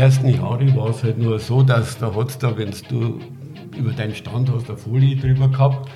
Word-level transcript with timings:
ersten 0.00 0.28
Jahre 0.28 0.74
war 0.76 0.88
es 0.90 1.02
halt 1.02 1.18
nur 1.18 1.38
so, 1.38 1.62
dass 1.62 1.98
da 1.98 2.14
hat 2.14 2.42
da, 2.42 2.56
wenn 2.56 2.72
du 2.88 3.20
über 3.76 3.92
deinen 3.92 4.14
Stand 4.14 4.50
hast, 4.50 4.68
eine 4.68 4.78
Folie 4.78 5.16
drüber 5.16 5.48
gehabt, 5.48 5.90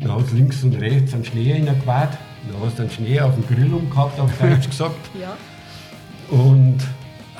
dann 0.00 0.12
hast 0.14 0.30
du 0.30 0.36
links 0.36 0.62
und 0.62 0.74
rechts 0.80 1.12
einen 1.12 1.24
Schnee 1.24 1.52
reingewaht, 1.52 2.16
dann 2.50 2.62
hast 2.64 2.78
du 2.78 2.82
einen 2.82 2.90
Schnee 2.90 3.20
auf 3.20 3.34
dem 3.34 3.46
Grill 3.46 3.74
umgehabt, 3.74 4.18
auf 4.20 4.30
Deutsch 4.38 4.66
gesagt. 4.70 4.94
Ja. 5.20 5.36
Und 6.30 6.78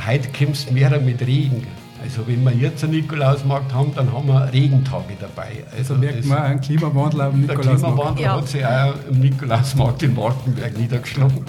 heute 0.07 0.29
kommst 0.37 0.69
du 0.71 0.75
mehr 0.75 0.99
mit 1.01 1.21
Regen. 1.25 1.67
Also 2.03 2.27
wenn 2.27 2.43
wir 2.45 2.53
jetzt 2.53 2.83
einen 2.85 2.95
Nikolausmarkt 2.95 3.73
haben, 3.73 3.93
dann 3.95 4.13
haben 4.13 4.27
wir 4.29 4.53
Regentage 4.53 5.15
dabei. 5.21 5.65
Also 5.77 5.95
Da 5.95 6.01
merkt 6.01 6.25
man 6.27 6.39
einen 6.39 6.61
Klimawandel 6.61 7.21
am 7.23 7.47
der 7.47 7.57
Nikolausmarkt. 7.57 7.95
Klimawandel 7.97 8.25
Ja. 8.25 8.37
hat 8.37 8.49
sich 8.49 8.65
auch 8.67 8.95
im 9.11 9.21
Nikolausmarkt 9.21 10.03
in 10.03 10.17
Wartenberg 10.17 10.79
niedergeschlagen. 10.79 11.45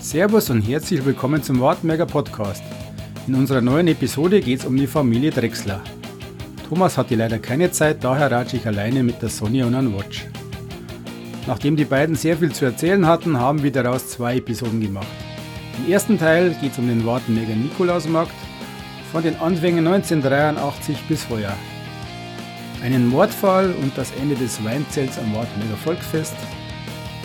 Servus 0.00 0.50
und 0.50 0.60
herzlich 0.62 1.04
willkommen 1.04 1.42
zum 1.42 1.60
Wartenberger 1.60 2.06
Podcast. 2.06 2.62
In 3.26 3.34
unserer 3.36 3.62
neuen 3.62 3.88
Episode 3.88 4.42
geht 4.42 4.58
es 4.60 4.66
um 4.66 4.76
die 4.76 4.86
Familie 4.86 5.30
Drechsler. 5.30 5.80
Thomas 6.68 6.98
hatte 6.98 7.14
leider 7.14 7.38
keine 7.38 7.70
Zeit, 7.70 8.04
daher 8.04 8.30
ratsche 8.30 8.58
ich 8.58 8.66
alleine 8.66 9.02
mit 9.02 9.22
der 9.22 9.30
Sonja 9.30 9.64
und 9.64 9.74
einem 9.74 9.96
Watch. 9.96 10.26
Nachdem 11.46 11.74
die 11.74 11.86
beiden 11.86 12.16
sehr 12.16 12.36
viel 12.36 12.52
zu 12.52 12.66
erzählen 12.66 13.06
hatten, 13.06 13.38
haben 13.38 13.62
wir 13.62 13.72
daraus 13.72 14.08
zwei 14.08 14.36
Episoden 14.36 14.78
gemacht. 14.78 15.06
Im 15.78 15.90
ersten 15.90 16.18
Teil 16.18 16.54
geht 16.60 16.72
es 16.72 16.78
um 16.78 16.86
den 16.86 17.06
Wartenberger 17.06 17.56
Nikolausmarkt 17.56 18.34
von 19.10 19.22
den 19.22 19.36
Anfängen 19.36 19.86
1983 19.86 20.98
bis 21.08 21.26
heuer. 21.30 21.56
Einen 22.82 23.08
Mordfall 23.08 23.72
und 23.82 23.96
das 23.96 24.12
Ende 24.20 24.34
des 24.34 24.62
Weinzelts 24.62 25.18
am 25.18 25.34
Wartenberger 25.34 25.78
Volksfest, 25.78 26.36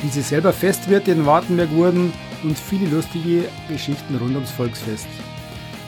wie 0.02 0.08
sie 0.08 0.22
selber 0.22 0.54
Festwirte 0.54 1.12
in 1.12 1.26
Wartenberg 1.26 1.72
wurden 1.72 2.14
und 2.44 2.58
viele 2.58 2.88
lustige 2.88 3.50
Geschichten 3.68 4.16
rund 4.16 4.36
ums 4.36 4.52
Volksfest. 4.52 5.08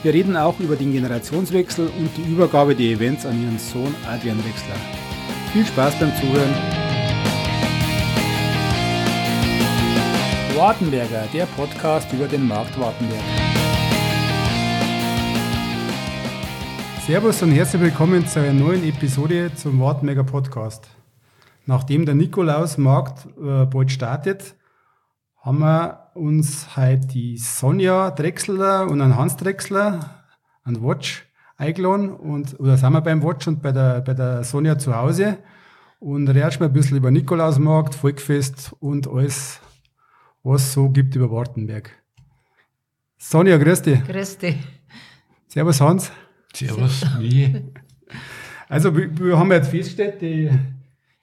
Wir 0.02 0.12
reden 0.12 0.36
auch 0.36 0.58
über 0.58 0.74
den 0.74 0.90
Generationswechsel 0.90 1.86
und 1.86 2.10
die 2.16 2.32
Übergabe 2.32 2.74
der 2.74 2.86
Events 2.86 3.24
an 3.24 3.40
ihren 3.40 3.56
Sohn 3.56 3.94
Adrian 4.04 4.38
Wechsler. 4.38 4.74
Viel 5.52 5.64
Spaß 5.64 5.96
beim 6.00 6.10
Zuhören. 6.16 6.52
Wartenberger, 10.56 11.28
der 11.32 11.46
Podcast 11.46 12.12
über 12.12 12.26
den 12.26 12.48
Markt 12.48 12.76
Wartenberg. 12.80 13.22
Servus 17.06 17.40
und 17.42 17.52
herzlich 17.52 17.82
willkommen 17.82 18.26
zu 18.26 18.40
einer 18.40 18.54
neuen 18.54 18.82
Episode 18.82 19.52
zum 19.54 19.78
Wartenberger 19.78 20.24
Podcast. 20.24 20.88
Nachdem 21.66 22.06
der 22.06 22.16
Nikolausmarkt 22.16 23.26
äh, 23.40 23.66
bald 23.66 23.92
startet, 23.92 24.56
haben 25.42 25.58
wir 25.58 26.10
uns 26.14 26.76
heute 26.76 27.06
die 27.08 27.36
Sonja 27.36 28.12
Drechsler 28.12 28.88
und 28.88 29.00
einen 29.00 29.16
Hans 29.16 29.36
Drechsler, 29.36 30.22
einen 30.62 30.82
Watch, 30.82 31.26
eingeladen. 31.56 32.10
Und, 32.10 32.58
oder 32.60 32.76
sind 32.76 32.92
wir 32.92 33.00
beim 33.00 33.22
Watch 33.24 33.48
und 33.48 33.60
bei 33.60 33.72
der, 33.72 34.00
bei 34.02 34.14
der 34.14 34.44
Sonja 34.44 34.78
zu 34.78 34.94
Hause 34.94 35.38
und 35.98 36.32
wir 36.60 36.66
ein 36.66 36.72
bisschen 36.72 36.96
über 36.96 37.10
Nikolausmarkt, 37.10 37.94
Volkfest 37.94 38.72
und 38.78 39.08
alles, 39.08 39.60
was 40.44 40.62
es 40.62 40.72
so 40.72 40.88
gibt 40.88 41.16
über 41.16 41.30
Wartenberg. 41.30 41.90
Sonja, 43.18 43.58
grüß 43.58 43.82
dich. 43.82 44.04
Grüß 44.04 44.38
dich. 44.38 44.56
Servus 45.48 45.80
Hans. 45.80 46.12
Servus, 46.54 47.04
wie? 47.18 47.72
Also 48.68 48.96
wir, 48.96 49.18
wir 49.18 49.38
haben 49.38 49.50
jetzt 49.50 49.70
festgestellt, 49.70 50.22
die, 50.22 50.50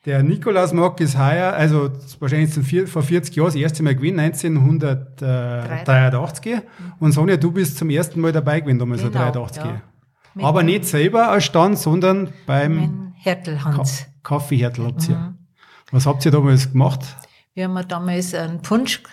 der 0.05 0.23
Nikolausmarkt 0.23 1.01
ist 1.01 1.17
heuer, 1.17 1.53
also 1.53 1.89
wahrscheinlich 2.19 2.53
zum 2.53 2.63
vier, 2.63 2.87
vor 2.87 3.03
40 3.03 3.35
Jahren 3.35 3.47
das 3.47 3.55
erste 3.55 3.83
Mal 3.83 3.95
gewesen, 3.95 4.19
1983. 4.19 6.61
Und 6.99 7.11
Sonja, 7.11 7.37
du 7.37 7.51
bist 7.51 7.77
zum 7.77 7.89
ersten 7.89 8.21
Mal 8.21 8.31
dabei 8.31 8.61
gewesen, 8.61 8.79
damals 8.79 9.01
Genau, 9.01 9.19
1983. 9.19 9.63
ja. 10.35 10.47
Aber 10.47 10.63
nicht 10.63 10.85
selber 10.85 11.29
als 11.29 11.45
Stand, 11.45 11.77
sondern 11.77 12.31
beim 12.45 12.75
Mein 12.75 13.13
Hertel 13.17 13.57
Ka 13.57 13.77
Hans. 13.77 14.05
Kaffeehärtel 14.23 14.85
habt 14.85 15.09
ihr. 15.09 15.15
Mhm. 15.15 15.37
Was 15.91 16.05
habt 16.05 16.25
ihr 16.25 16.31
damals 16.31 16.71
gemacht? 16.71 17.01
Wir 17.53 17.67
haben 17.67 17.87
damals 17.87 18.33
einen 18.33 18.61
Punsch 18.61 19.03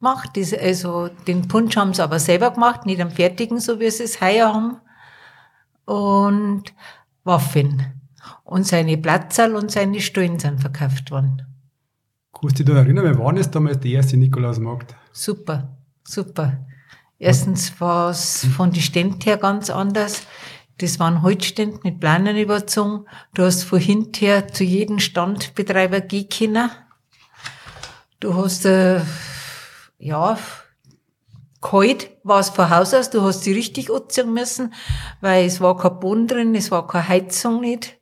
gemacht. 0.00 0.30
Also 0.60 1.08
den 1.26 1.46
Punsch 1.46 1.76
haben 1.76 1.94
sie 1.94 2.02
aber 2.02 2.18
selber 2.18 2.50
gemacht, 2.50 2.86
nicht 2.86 3.00
am 3.00 3.10
fertigen, 3.10 3.60
so 3.60 3.78
wie 3.78 3.90
sie 3.90 4.04
es 4.04 4.20
heuer 4.20 4.52
haben. 4.52 4.78
Und 5.84 6.64
Waffen. 7.22 7.95
Und 8.44 8.66
seine 8.66 8.96
Platzerl 8.96 9.54
und 9.54 9.70
seine 9.70 10.00
Stullen 10.00 10.38
sind 10.38 10.60
verkauft 10.60 11.10
worden. 11.10 11.42
Kannst 12.32 12.58
du 12.58 12.64
dich 12.64 12.74
da 12.74 12.80
erinnern, 12.80 13.04
wer 13.04 13.18
war 13.18 13.32
das 13.32 13.50
damals 13.50 13.80
der 13.80 13.92
erste 13.92 14.16
Nikolausmarkt? 14.16 14.94
Super, 15.12 15.76
super. 16.04 16.66
Erstens 17.18 17.80
war 17.80 18.10
es 18.10 18.46
von 18.56 18.72
den 18.72 18.82
Ständen 18.82 19.20
her 19.22 19.38
ganz 19.38 19.70
anders. 19.70 20.22
Das 20.78 21.00
waren 21.00 21.22
Holzstände 21.22 21.80
mit 21.82 22.00
Planen 22.00 22.36
überzogen. 22.36 23.06
Du 23.32 23.44
hast 23.44 23.62
von 23.62 23.78
hinten 23.78 24.42
zu 24.52 24.64
jedem 24.64 24.98
Standbetreiber 24.98 26.02
gehen 26.02 26.28
können. 26.28 26.70
Du 28.20 28.34
hast, 28.34 28.66
äh, 28.66 29.00
ja, 29.98 30.38
kalt 31.62 32.10
war 32.22 32.40
es 32.40 32.50
von 32.50 32.68
Haus 32.68 32.92
aus. 32.92 33.08
Du 33.08 33.22
hast 33.22 33.44
sie 33.44 33.52
richtig 33.52 33.90
anziehen 33.90 34.34
müssen, 34.34 34.74
weil 35.22 35.46
es 35.46 35.60
war 35.62 35.78
kein 35.78 35.98
Boden 35.98 36.26
drin, 36.26 36.54
es 36.54 36.70
war 36.70 36.86
keine 36.86 37.08
Heizung 37.08 37.62
nicht. 37.62 37.98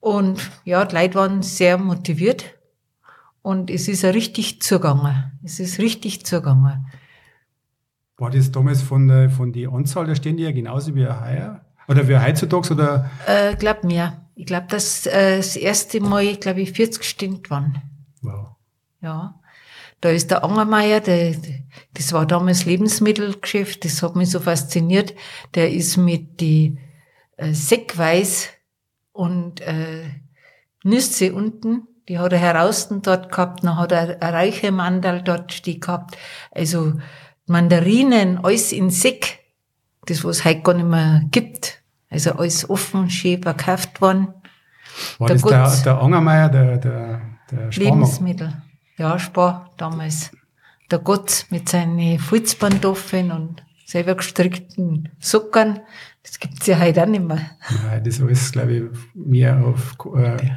Und 0.00 0.50
ja, 0.64 0.84
die 0.84 0.94
Leute 0.96 1.14
waren 1.14 1.42
sehr 1.42 1.78
motiviert. 1.78 2.56
Und 3.42 3.70
es 3.70 3.88
ist 3.88 4.02
ja 4.02 4.10
richtig 4.10 4.60
zugegangen. 4.62 5.32
Es 5.44 5.60
ist 5.60 5.78
richtig 5.78 6.24
zugegangen. 6.26 6.86
War 8.16 8.30
das 8.30 8.50
damals 8.52 8.82
von 8.82 9.08
der, 9.08 9.30
von 9.30 9.52
die 9.52 9.66
Anzahl 9.66 10.06
der 10.06 10.14
Stände 10.14 10.42
her 10.42 10.52
genauso 10.52 10.94
wie 10.94 11.06
heuer? 11.06 11.64
Oder 11.88 12.06
wie 12.06 12.18
heutzutage? 12.18 12.74
Oder? 12.74 13.10
Äh, 13.26 13.56
glaub 13.56 13.82
mir. 13.84 14.26
Ich 14.34 14.46
glaube, 14.46 14.66
dass 14.68 15.06
äh, 15.06 15.38
das 15.38 15.56
erste 15.56 16.00
Mal, 16.00 16.36
glaube 16.36 16.60
ich, 16.60 16.72
40 16.72 17.02
Stunden 17.04 17.48
waren. 17.50 17.82
Wow. 18.22 18.56
Ja. 19.00 19.40
Da 20.02 20.08
ist 20.10 20.30
der 20.30 20.44
Angermeier, 20.44 21.00
der, 21.00 21.32
der- 21.32 21.60
das 21.94 22.12
war 22.12 22.24
damals 22.26 22.64
Lebensmittelgeschäft, 22.64 23.84
das 23.84 24.02
hat 24.02 24.16
mich 24.16 24.30
so 24.30 24.40
fasziniert. 24.40 25.14
Der 25.54 25.70
ist 25.72 25.96
mit 25.98 26.40
die 26.40 26.78
äh, 27.36 27.52
Säckweiß 27.52 28.48
und 29.12 29.60
äh, 29.60 30.04
Nüsse 30.84 31.32
unten, 31.34 31.86
die 32.08 32.18
hat 32.18 32.32
er 32.32 32.38
heraus 32.38 32.88
dort 33.02 33.30
gehabt, 33.30 33.62
dann 33.64 33.76
hat 33.76 33.92
er 33.92 34.20
ein 34.22 34.34
Räuchermandel 34.34 35.22
dort 35.22 35.52
stehen 35.52 35.80
gehabt. 35.80 36.16
Also 36.50 36.94
Mandarinen, 37.46 38.38
alles 38.44 38.72
in 38.72 38.90
Säck, 38.90 39.40
das 40.06 40.24
was 40.24 40.44
heute 40.44 40.62
gar 40.62 40.74
nicht 40.74 40.88
mehr 40.88 41.22
gibt. 41.30 41.82
Also 42.08 42.32
alles 42.32 42.68
offen, 42.68 43.10
schön 43.10 43.42
verkauft 43.42 44.00
worden. 44.00 44.28
War 45.18 45.28
Der 45.28 45.36
das 45.36 45.44
der, 45.44 45.62
Gutz. 45.62 45.82
der 45.82 46.00
Angermeier, 46.00 46.48
der, 46.48 46.78
der, 46.78 47.20
der 47.50 47.72
Sparmann? 47.72 48.00
Lebensmittel. 48.00 48.62
Ja, 48.96 49.18
Spar 49.18 49.70
damals. 49.76 50.30
Der 50.90 50.98
Gott 50.98 51.46
mit 51.50 51.68
seinen 51.68 52.18
Filzpantoffeln 52.18 53.30
und 53.30 53.62
selber 53.86 54.16
gestrickten 54.16 55.10
Sockern. 55.20 55.80
Das 56.22 56.38
gibt's 56.38 56.66
ja 56.66 56.78
heute 56.78 57.02
auch 57.02 57.06
nicht 57.06 57.24
mehr. 57.24 57.40
Nein, 57.84 58.04
das 58.04 58.20
alles, 58.20 58.52
glaube 58.52 58.72
ich, 58.72 58.82
mehr 59.14 59.64
auf, 59.64 59.96
äh, 60.14 60.50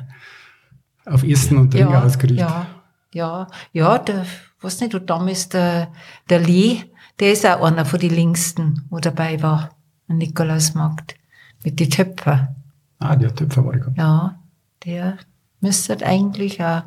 auf 1.06 1.24
Essen 1.24 1.57
und 1.57 1.72
Trinken 1.72 1.96
ausgerichtet. 1.96 2.40
ja, 2.40 2.68
ja, 3.13 3.47
ja, 3.72 3.97
der, 3.97 4.25
was 4.59 4.81
nicht, 4.81 4.94
und 4.96 5.09
damals 5.09 5.50
der, 5.50 5.91
der 6.29 6.40
Lee, 6.40 6.84
der 7.19 7.31
ist 7.31 7.46
auch 7.46 7.63
einer 7.63 7.85
von 7.85 8.00
den 8.00 8.13
Linksten, 8.13 8.85
wo 8.90 9.00
dabei 9.00 9.41
war, 9.41 9.69
am 10.07 10.18
Nikolausmarkt. 10.18 11.16
Mit 11.63 11.80
den 11.80 11.90
Töpfer. 11.90 12.56
Ah, 13.00 13.16
der 13.16 13.34
Töpfer 13.34 13.66
war 13.66 13.74
ich 13.74 13.80
gehabt. 13.80 13.97
Ja, 13.97 14.40
der 14.85 15.18
müsste 15.62 16.06
eigentlich 16.06 16.62
auch, 16.62 16.84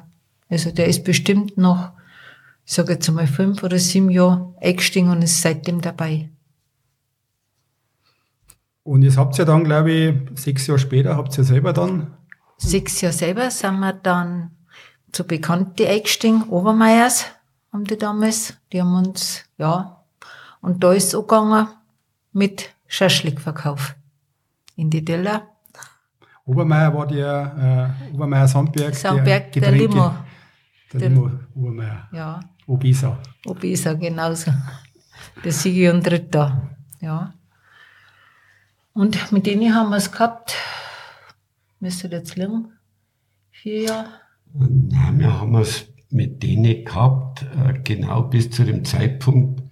also 0.50 0.70
der 0.70 0.86
ist 0.86 1.04
bestimmt 1.04 1.56
noch, 1.56 1.92
ich 2.66 2.72
sage 2.72 2.94
jetzt 2.94 3.10
mal 3.10 3.26
fünf 3.26 3.62
oder 3.62 3.78
sieben 3.78 4.10
Jahre 4.10 4.54
eingestiegen 4.60 5.10
und 5.10 5.22
ist 5.22 5.40
seitdem 5.40 5.80
dabei. 5.80 6.28
Und 8.86 9.02
jetzt 9.02 9.16
habt 9.18 9.36
ihr 9.38 9.44
dann, 9.44 9.64
glaube 9.64 9.90
ich, 9.90 10.14
sechs 10.40 10.66
Jahre 10.68 10.78
später, 10.78 11.16
habt 11.16 11.36
ihr 11.36 11.42
selber 11.44 11.72
dann, 11.72 12.12
Sechs 12.58 13.00
Jahre 13.02 13.12
selber 13.12 13.50
sind 13.50 13.80
wir 13.80 13.92
dann 13.92 14.52
zu 15.12 15.26
Bekannte 15.26 15.88
eingestiegen, 15.88 16.44
Obermeiers 16.44 17.26
haben 17.72 17.84
die 17.84 17.98
damals, 17.98 18.54
die 18.72 18.80
haben 18.80 18.94
uns, 18.94 19.44
ja, 19.58 20.02
und 20.62 20.82
da 20.82 20.92
ist 20.92 21.08
es 21.08 21.14
auch 21.16 21.22
gegangen 21.26 21.66
mit 22.32 22.70
Schaschlikverkauf 22.86 23.96
in 24.76 24.88
die 24.88 25.04
Teller. 25.04 25.42
Obermeier 26.46 26.94
war 26.94 27.06
der, 27.08 27.96
äh, 28.08 28.14
Obermeier 28.14 28.46
Sandberg, 28.48 28.94
Sandberg, 28.94 29.52
der 29.52 29.62
Getränke- 29.62 29.78
Limo. 29.88 30.14
Der 30.92 31.00
Der- 31.00 31.08
Limo, 31.10 31.30
Obermeier. 31.56 32.08
Ja, 32.12 32.40
Obisa. 32.68 33.18
Obisa 33.46 33.92
genauso. 33.94 34.52
Der 35.44 35.52
Sigi 35.52 35.90
und 35.90 36.08
Ritter, 36.10 36.70
ja. 37.00 37.34
Und 38.96 39.30
mit 39.30 39.44
denen 39.44 39.74
haben 39.74 39.90
wir 39.90 39.98
es 39.98 40.10
gehabt, 40.10 40.56
müsste 41.80 42.08
jetzt 42.08 42.34
liegen, 42.34 42.72
vier 43.50 43.82
Jahre. 43.82 44.08
Nein, 44.54 45.18
wir 45.18 45.38
haben 45.38 45.54
es 45.56 45.92
mit 46.08 46.42
denen 46.42 46.82
gehabt, 46.82 47.42
äh, 47.42 47.74
genau 47.84 48.22
bis 48.22 48.50
zu 48.50 48.64
dem 48.64 48.86
Zeitpunkt, 48.86 49.62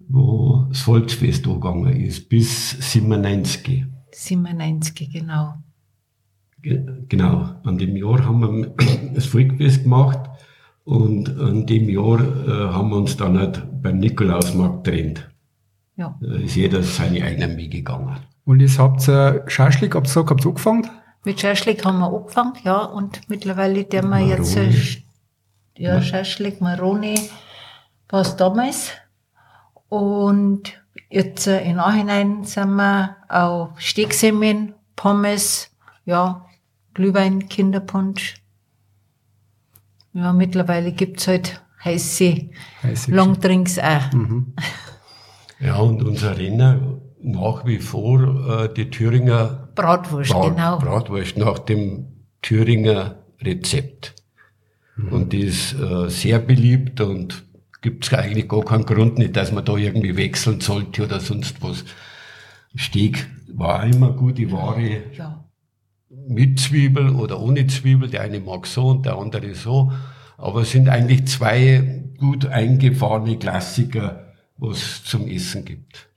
wo 0.00 0.66
das 0.70 0.80
Volksfest 0.80 1.46
angegangen 1.46 2.00
ist, 2.00 2.28
bis 2.28 2.70
97. 2.70 3.86
97, 4.10 5.08
genau. 5.08 5.54
Genau, 6.60 7.60
an 7.62 7.78
dem 7.78 7.94
Jahr 7.94 8.24
haben 8.24 8.40
wir 8.40 8.74
das 9.14 9.26
Volksfest 9.26 9.84
gemacht 9.84 10.18
und 10.82 11.28
an 11.38 11.64
dem 11.64 11.88
Jahr 11.88 12.20
äh, 12.20 12.72
haben 12.72 12.90
wir 12.90 12.96
uns 12.96 13.16
dann 13.16 13.38
halt 13.38 13.62
beim 13.80 13.98
Nikolausmarkt 13.98 14.82
getrennt. 14.82 15.30
Ja. 15.96 16.18
Da 16.20 16.34
ist 16.38 16.56
jeder 16.56 16.82
seine 16.82 17.22
eigenen 17.22 17.56
Wege 17.56 17.78
gegangen. 17.78 18.18
Und 18.44 18.60
jetzt 18.60 18.78
habt 18.78 19.08
ihr 19.08 19.44
Schaschlik, 19.46 19.94
habt 19.94 20.06
ihr 20.06 20.10
gesagt, 20.10 20.30
habt 20.30 20.44
ihr 20.44 20.48
angefangen? 20.48 20.90
Mit 21.24 21.40
Schaschlik 21.40 21.84
haben 21.84 22.00
wir 22.00 22.12
angefangen, 22.12 22.52
ja, 22.62 22.84
und 22.84 23.28
mittlerweile 23.28 23.84
der 23.84 24.02
wir 24.02 24.20
jetzt, 24.20 24.58
ja, 25.76 26.02
Schaschlik, 26.02 26.60
Maroni, 26.60 27.18
was 28.08 28.36
damals. 28.36 28.92
Und 29.88 30.74
jetzt 31.08 31.46
äh, 31.46 31.62
im 31.62 31.76
Nachhinein 31.76 32.44
sind 32.44 32.74
wir 32.74 33.16
auf 33.28 33.80
Stegsemmeln, 33.80 34.74
Pommes, 34.96 35.70
ja, 36.04 36.44
Glühwein, 36.92 37.48
Kinderpunsch. 37.48 38.34
Ja, 40.12 40.32
mittlerweile 40.32 40.92
gibt's 40.92 41.26
halt 41.26 41.62
heiße, 41.84 42.50
heiße 42.82 43.10
Longdrinks 43.10 43.78
auch. 43.78 44.12
Mhm. 44.12 44.54
Ja, 45.58 45.76
und 45.76 46.02
unser 46.02 46.36
Renner 46.36 47.00
nach 47.24 47.64
wie 47.66 47.78
vor 47.78 48.64
äh, 48.64 48.74
die 48.74 48.90
Thüringer 48.90 49.68
Bratwurst, 49.74 50.30
Brat, 50.30 50.56
genau. 50.56 50.78
Bratwurst 50.78 51.38
nach 51.38 51.58
dem 51.58 52.06
Thüringer 52.42 53.16
Rezept. 53.40 54.14
Mhm. 54.96 55.08
Und 55.08 55.32
die 55.32 55.40
ist 55.40 55.74
äh, 55.74 56.08
sehr 56.10 56.38
beliebt 56.38 57.00
und 57.00 57.44
gibt 57.80 58.04
es 58.06 58.14
eigentlich 58.14 58.48
gar 58.48 58.64
keinen 58.64 58.84
Grund 58.84 59.18
nicht, 59.18 59.36
dass 59.36 59.52
man 59.52 59.64
da 59.64 59.76
irgendwie 59.76 60.16
wechseln 60.16 60.60
sollte 60.60 61.04
oder 61.04 61.20
sonst 61.20 61.62
was. 61.62 61.84
Steg 62.74 63.26
war 63.52 63.84
immer 63.84 64.12
gute 64.12 64.50
Ware. 64.52 65.02
Ja. 65.16 65.44
Mit 66.28 66.60
Zwiebel 66.60 67.10
oder 67.10 67.40
ohne 67.40 67.66
Zwiebel. 67.66 68.08
Der 68.08 68.22
eine 68.22 68.40
mag 68.40 68.66
so 68.66 68.88
und 68.88 69.06
der 69.06 69.16
andere 69.16 69.54
so. 69.54 69.92
Aber 70.36 70.62
es 70.62 70.72
sind 70.72 70.88
eigentlich 70.88 71.26
zwei 71.26 72.04
gut 72.18 72.46
eingefahrene 72.46 73.38
Klassiker, 73.38 74.32
was 74.56 74.78
es 74.78 75.04
zum 75.04 75.26
Essen 75.26 75.64
gibt. 75.64 76.08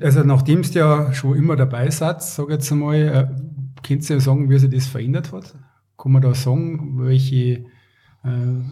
Also 0.00 0.22
nachdem 0.22 0.62
du 0.62 0.68
ja 0.70 1.12
schon 1.12 1.36
immer 1.36 1.56
dabei 1.56 1.90
seid, 1.90 2.22
sag 2.22 2.50
jetzt 2.50 2.70
einmal, 2.70 2.96
äh, 2.96 3.26
könnt 3.82 4.08
ihr 4.08 4.16
ja 4.16 4.20
sagen, 4.20 4.48
wie 4.48 4.58
sich 4.58 4.70
das 4.70 4.86
verändert 4.86 5.32
hat? 5.32 5.54
Kann 5.98 6.12
man 6.12 6.22
da 6.22 6.34
sagen, 6.34 6.98
welche 6.98 7.66
äh, 8.24 8.62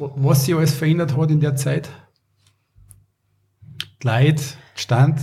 was 0.00 0.44
sich 0.44 0.54
alles 0.54 0.74
verändert 0.74 1.16
hat 1.16 1.30
in 1.30 1.40
der 1.40 1.56
Zeit? 1.56 1.90
Leid, 4.02 4.56
Stand? 4.74 5.20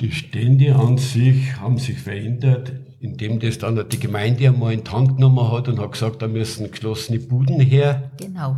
Die 0.00 0.12
Stände 0.12 0.76
an 0.76 0.98
sich 0.98 1.56
haben 1.60 1.78
sich 1.78 1.98
verändert, 1.98 2.72
indem 3.00 3.40
das 3.40 3.58
dann 3.58 3.88
die 3.88 3.98
Gemeinde 3.98 4.48
einmal 4.48 4.72
in 4.72 4.84
die 4.84 4.90
Hand 4.90 5.16
genommen 5.16 5.50
hat 5.50 5.68
und 5.68 5.80
hat 5.80 5.92
gesagt, 5.92 6.22
da 6.22 6.28
müssen 6.28 6.70
geschlossene 6.70 7.18
Buden 7.18 7.60
her. 7.60 8.12
Genau. 8.18 8.56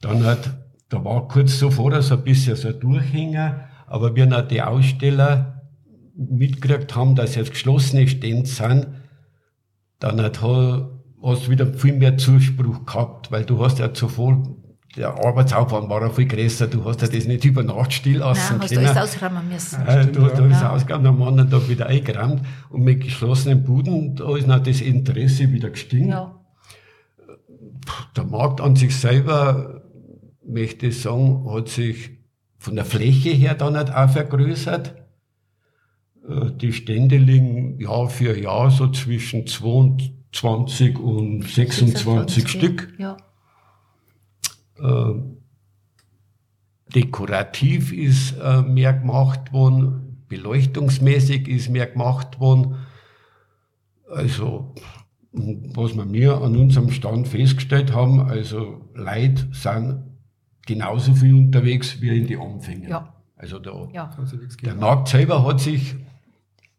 Dann 0.00 0.24
hat, 0.24 0.50
da 0.92 1.02
war 1.02 1.26
kurz 1.26 1.58
zuvor 1.58 2.02
so 2.02 2.16
ein 2.16 2.24
bisschen 2.24 2.54
so 2.54 2.68
ein 2.68 2.78
Durchhänger, 2.78 3.68
aber 3.86 4.14
wir 4.14 4.26
dann 4.26 4.46
die 4.48 4.60
Aussteller 4.60 5.62
mitgekriegt 6.14 6.94
haben, 6.94 7.14
dass 7.14 7.34
jetzt 7.34 7.52
geschlossene 7.52 8.06
Stände 8.06 8.46
sind, 8.46 8.88
dann 9.98 10.20
hat 10.20 10.42
hast 10.42 11.48
wieder 11.48 11.66
viel 11.72 11.94
mehr 11.94 12.18
Zuspruch 12.18 12.84
gehabt, 12.84 13.32
weil 13.32 13.44
du 13.44 13.64
hast 13.64 13.78
ja 13.78 13.94
zuvor, 13.94 14.42
der 14.94 15.14
Arbeitsaufwand 15.24 15.88
war 15.88 16.02
ja 16.02 16.10
viel 16.10 16.26
größer, 16.26 16.66
du 16.66 16.84
hast 16.84 17.00
ja 17.00 17.08
das 17.08 17.26
nicht 17.26 17.44
über 17.46 17.62
Nacht 17.62 17.94
still 17.94 18.18
lassen 18.18 18.58
Nein, 18.58 18.62
hast 18.62 18.68
können. 18.74 18.84
du 18.84 18.90
alles 18.90 19.14
ausräumen 19.14 19.48
müssen. 19.48 19.86
Äh, 19.86 20.06
du 20.08 20.24
hast 20.24 20.34
alles 20.34 20.60
ja. 20.60 20.70
ausgeräumt, 20.72 21.06
am 21.06 21.22
anderen 21.22 21.50
Tag 21.50 21.68
wieder 21.70 21.86
eingeräumt 21.86 22.42
und 22.68 22.82
mit 22.82 23.00
geschlossenen 23.00 23.64
Buden, 23.64 24.14
da 24.16 24.36
ist 24.36 24.46
noch 24.46 24.62
das 24.62 24.82
Interesse 24.82 25.50
wieder 25.52 25.70
gestiegen. 25.70 26.10
Ja. 26.10 26.38
Der 28.14 28.24
Markt 28.24 28.60
an 28.60 28.76
sich 28.76 28.94
selber, 28.94 29.81
möchte 30.46 30.86
ich 30.88 31.00
sagen, 31.00 31.50
hat 31.50 31.68
sich 31.68 32.10
von 32.58 32.76
der 32.76 32.84
Fläche 32.84 33.30
her 33.30 33.54
dann 33.54 33.72
nicht 33.74 33.92
auch 33.92 34.10
vergrößert. 34.10 34.94
Äh, 36.28 36.50
die 36.52 36.72
Stände 36.72 37.16
liegen 37.16 37.78
Jahr 37.80 38.08
für 38.08 38.38
Jahr 38.38 38.70
so 38.70 38.88
zwischen 38.88 39.46
2 39.46 39.66
und 39.66 40.12
20 40.32 40.98
und 40.98 41.42
26, 41.42 42.44
26 42.44 42.48
Stück. 42.48 42.94
Ja. 42.98 43.16
Äh, 44.78 45.14
dekorativ 46.94 47.92
ist 47.92 48.36
äh, 48.38 48.62
mehr 48.62 48.92
gemacht 48.92 49.52
worden, 49.52 50.24
beleuchtungsmäßig 50.28 51.48
ist 51.48 51.68
mehr 51.68 51.86
gemacht 51.86 52.40
worden. 52.40 52.76
Also, 54.10 54.74
was 55.32 55.96
wir 55.96 56.04
mir 56.04 56.40
an 56.40 56.56
unserem 56.56 56.90
Stand 56.90 57.28
festgestellt 57.28 57.92
haben, 57.92 58.20
also 58.20 58.90
Leute 58.94 59.48
sind 59.52 60.11
genauso 60.66 61.14
viel 61.14 61.34
unterwegs 61.34 62.00
wie 62.00 62.18
in 62.18 62.26
die 62.26 62.36
Anfänge. 62.36 62.88
Ja. 62.88 63.14
Also 63.36 63.58
da, 63.58 63.88
ja. 63.92 64.10
der 64.62 64.74
Markt 64.76 65.08
selber 65.08 65.44
hat 65.44 65.60
sich 65.60 65.96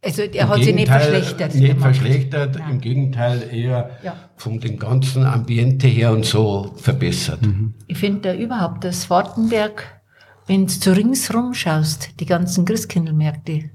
also 0.03 0.27
der 0.27 0.41
Im 0.41 0.49
hat 0.49 0.63
sich 0.63 0.75
nicht 0.75 0.87
verschlechtert. 0.89 1.55
Nicht 1.55 1.79
verschlechtert, 1.79 2.55
Nein. 2.59 2.71
im 2.71 2.81
Gegenteil 2.81 3.49
eher 3.53 3.91
ja. 4.03 4.15
von 4.35 4.59
dem 4.59 4.77
ganzen 4.77 5.25
Ambiente 5.25 5.87
her 5.87 6.11
und 6.11 6.25
so 6.25 6.73
verbessert. 6.75 7.41
Mhm. 7.41 7.73
Ich 7.87 7.97
finde 7.97 8.33
überhaupt 8.33 8.83
das 8.83 9.09
Wartenberg, 9.09 10.01
wenn 10.45 10.67
du 10.67 10.95
ringsrum 10.95 11.53
schaust, 11.53 12.19
die 12.19 12.25
ganzen 12.25 12.65
Christkindlmärkte, 12.65 13.69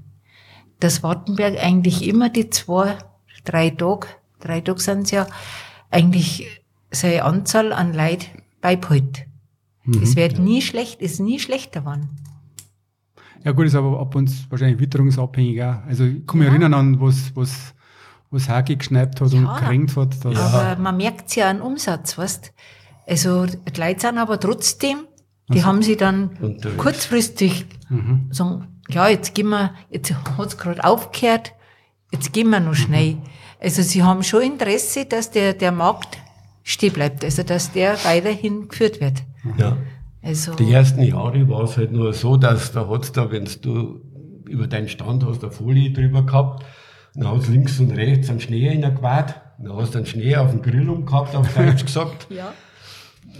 das 0.79 1.01
Wartenberg 1.01 1.57
eigentlich 1.61 2.07
immer 2.07 2.29
die 2.29 2.51
zwei, 2.51 2.95
drei 3.43 3.71
Tage, 3.71 4.07
drei 4.39 4.61
Tage 4.61 4.79
sind 4.79 5.03
es 5.03 5.11
ja, 5.11 5.27
eigentlich 5.89 6.61
seine 6.91 7.23
Anzahl 7.23 7.73
an 7.73 7.93
Leid 7.93 8.29
beibehält. 8.61 9.25
Mhm. 9.89 10.03
Es 10.03 10.15
wird 10.15 10.39
nie 10.39 10.61
schlecht, 10.61 11.01
ist 11.01 11.19
nie 11.19 11.39
schlechter 11.39 11.81
geworden. 11.81 12.09
Ja 13.43 13.53
gut, 13.53 13.65
ist 13.65 13.75
aber 13.75 13.99
ab 13.99 14.15
und 14.15 14.27
zu 14.27 14.49
wahrscheinlich 14.49 14.79
witterungsabhängig 14.79 15.63
auch. 15.63 15.85
Also 15.87 16.03
ich 16.03 16.27
kann 16.27 16.39
mich 16.39 16.47
ja. 16.47 16.51
erinnern 16.51 16.73
an, 16.73 16.99
was, 16.99 17.35
was, 17.35 17.73
was 18.29 18.49
Hagi 18.49 18.75
geschnappt 18.75 19.21
hat 19.21 19.31
ja. 19.31 19.39
und 19.39 19.47
gekränkt 19.47 19.95
hat. 19.95 20.25
Aber 20.25 20.75
man 20.79 20.97
merkt 20.97 21.35
ja 21.35 21.49
an 21.49 21.61
Umsatz, 21.61 22.17
weißt 22.17 22.53
Also 23.07 23.45
die 23.45 23.79
Leute 23.79 24.01
sind 24.01 24.17
aber 24.17 24.39
trotzdem, 24.39 25.07
die 25.47 25.53
also, 25.53 25.65
haben 25.65 25.81
sie 25.81 25.95
dann 25.95 26.31
unterwegs. 26.41 26.77
kurzfristig 26.77 27.65
mhm. 27.89 28.27
sagen, 28.31 28.67
ja, 28.89 29.07
jetzt 29.07 29.33
gehen 29.35 29.49
wir, 29.49 29.73
jetzt 29.89 30.13
hat's 30.37 30.57
gerade 30.57 30.83
aufgehört, 30.83 31.53
jetzt 32.11 32.33
gehen 32.33 32.49
wir 32.49 32.59
noch 32.59 32.75
schnell. 32.75 33.13
Mhm. 33.13 33.21
Also 33.61 33.81
sie 33.83 34.03
haben 34.03 34.23
schon 34.23 34.41
Interesse, 34.41 35.05
dass 35.05 35.31
der, 35.31 35.53
der 35.53 35.71
Markt 35.71 36.17
stehen 36.69 36.93
bleibt, 36.93 37.23
also 37.23 37.43
dass 37.43 37.71
der 37.71 37.97
weiterhin 38.03 38.67
geführt 38.67 39.01
wird. 39.01 39.23
Ja. 39.57 39.77
Also 40.21 40.53
die 40.53 40.71
ersten 40.71 41.01
Jahre 41.01 41.47
war 41.49 41.63
es 41.63 41.77
halt 41.77 41.91
nur 41.91 42.13
so, 42.13 42.37
dass 42.37 42.71
da 42.71 42.87
hat's 42.87 43.11
da, 43.11 43.31
wenn 43.31 43.47
du 43.61 44.01
über 44.47 44.67
deinen 44.67 44.89
Stand 44.89 45.25
hast, 45.25 45.43
eine 45.43 45.51
Folie 45.51 45.91
drüber 45.91 46.23
gehabt, 46.23 46.65
dann 47.15 47.27
hast 47.27 47.47
links 47.47 47.79
und 47.79 47.91
rechts 47.91 48.29
einen 48.29 48.39
Schnee 48.39 48.69
reingewaht, 48.69 49.41
dann 49.57 49.75
hast 49.75 49.93
du 49.93 49.99
einen 49.99 50.07
Schnee 50.07 50.35
auf 50.35 50.51
dem 50.51 50.61
Grill 50.61 50.89
umgehabt, 50.89 51.35
auf 51.35 51.53
Deutsch 51.55 51.85
gesagt. 51.85 52.27
ja. 52.29 52.53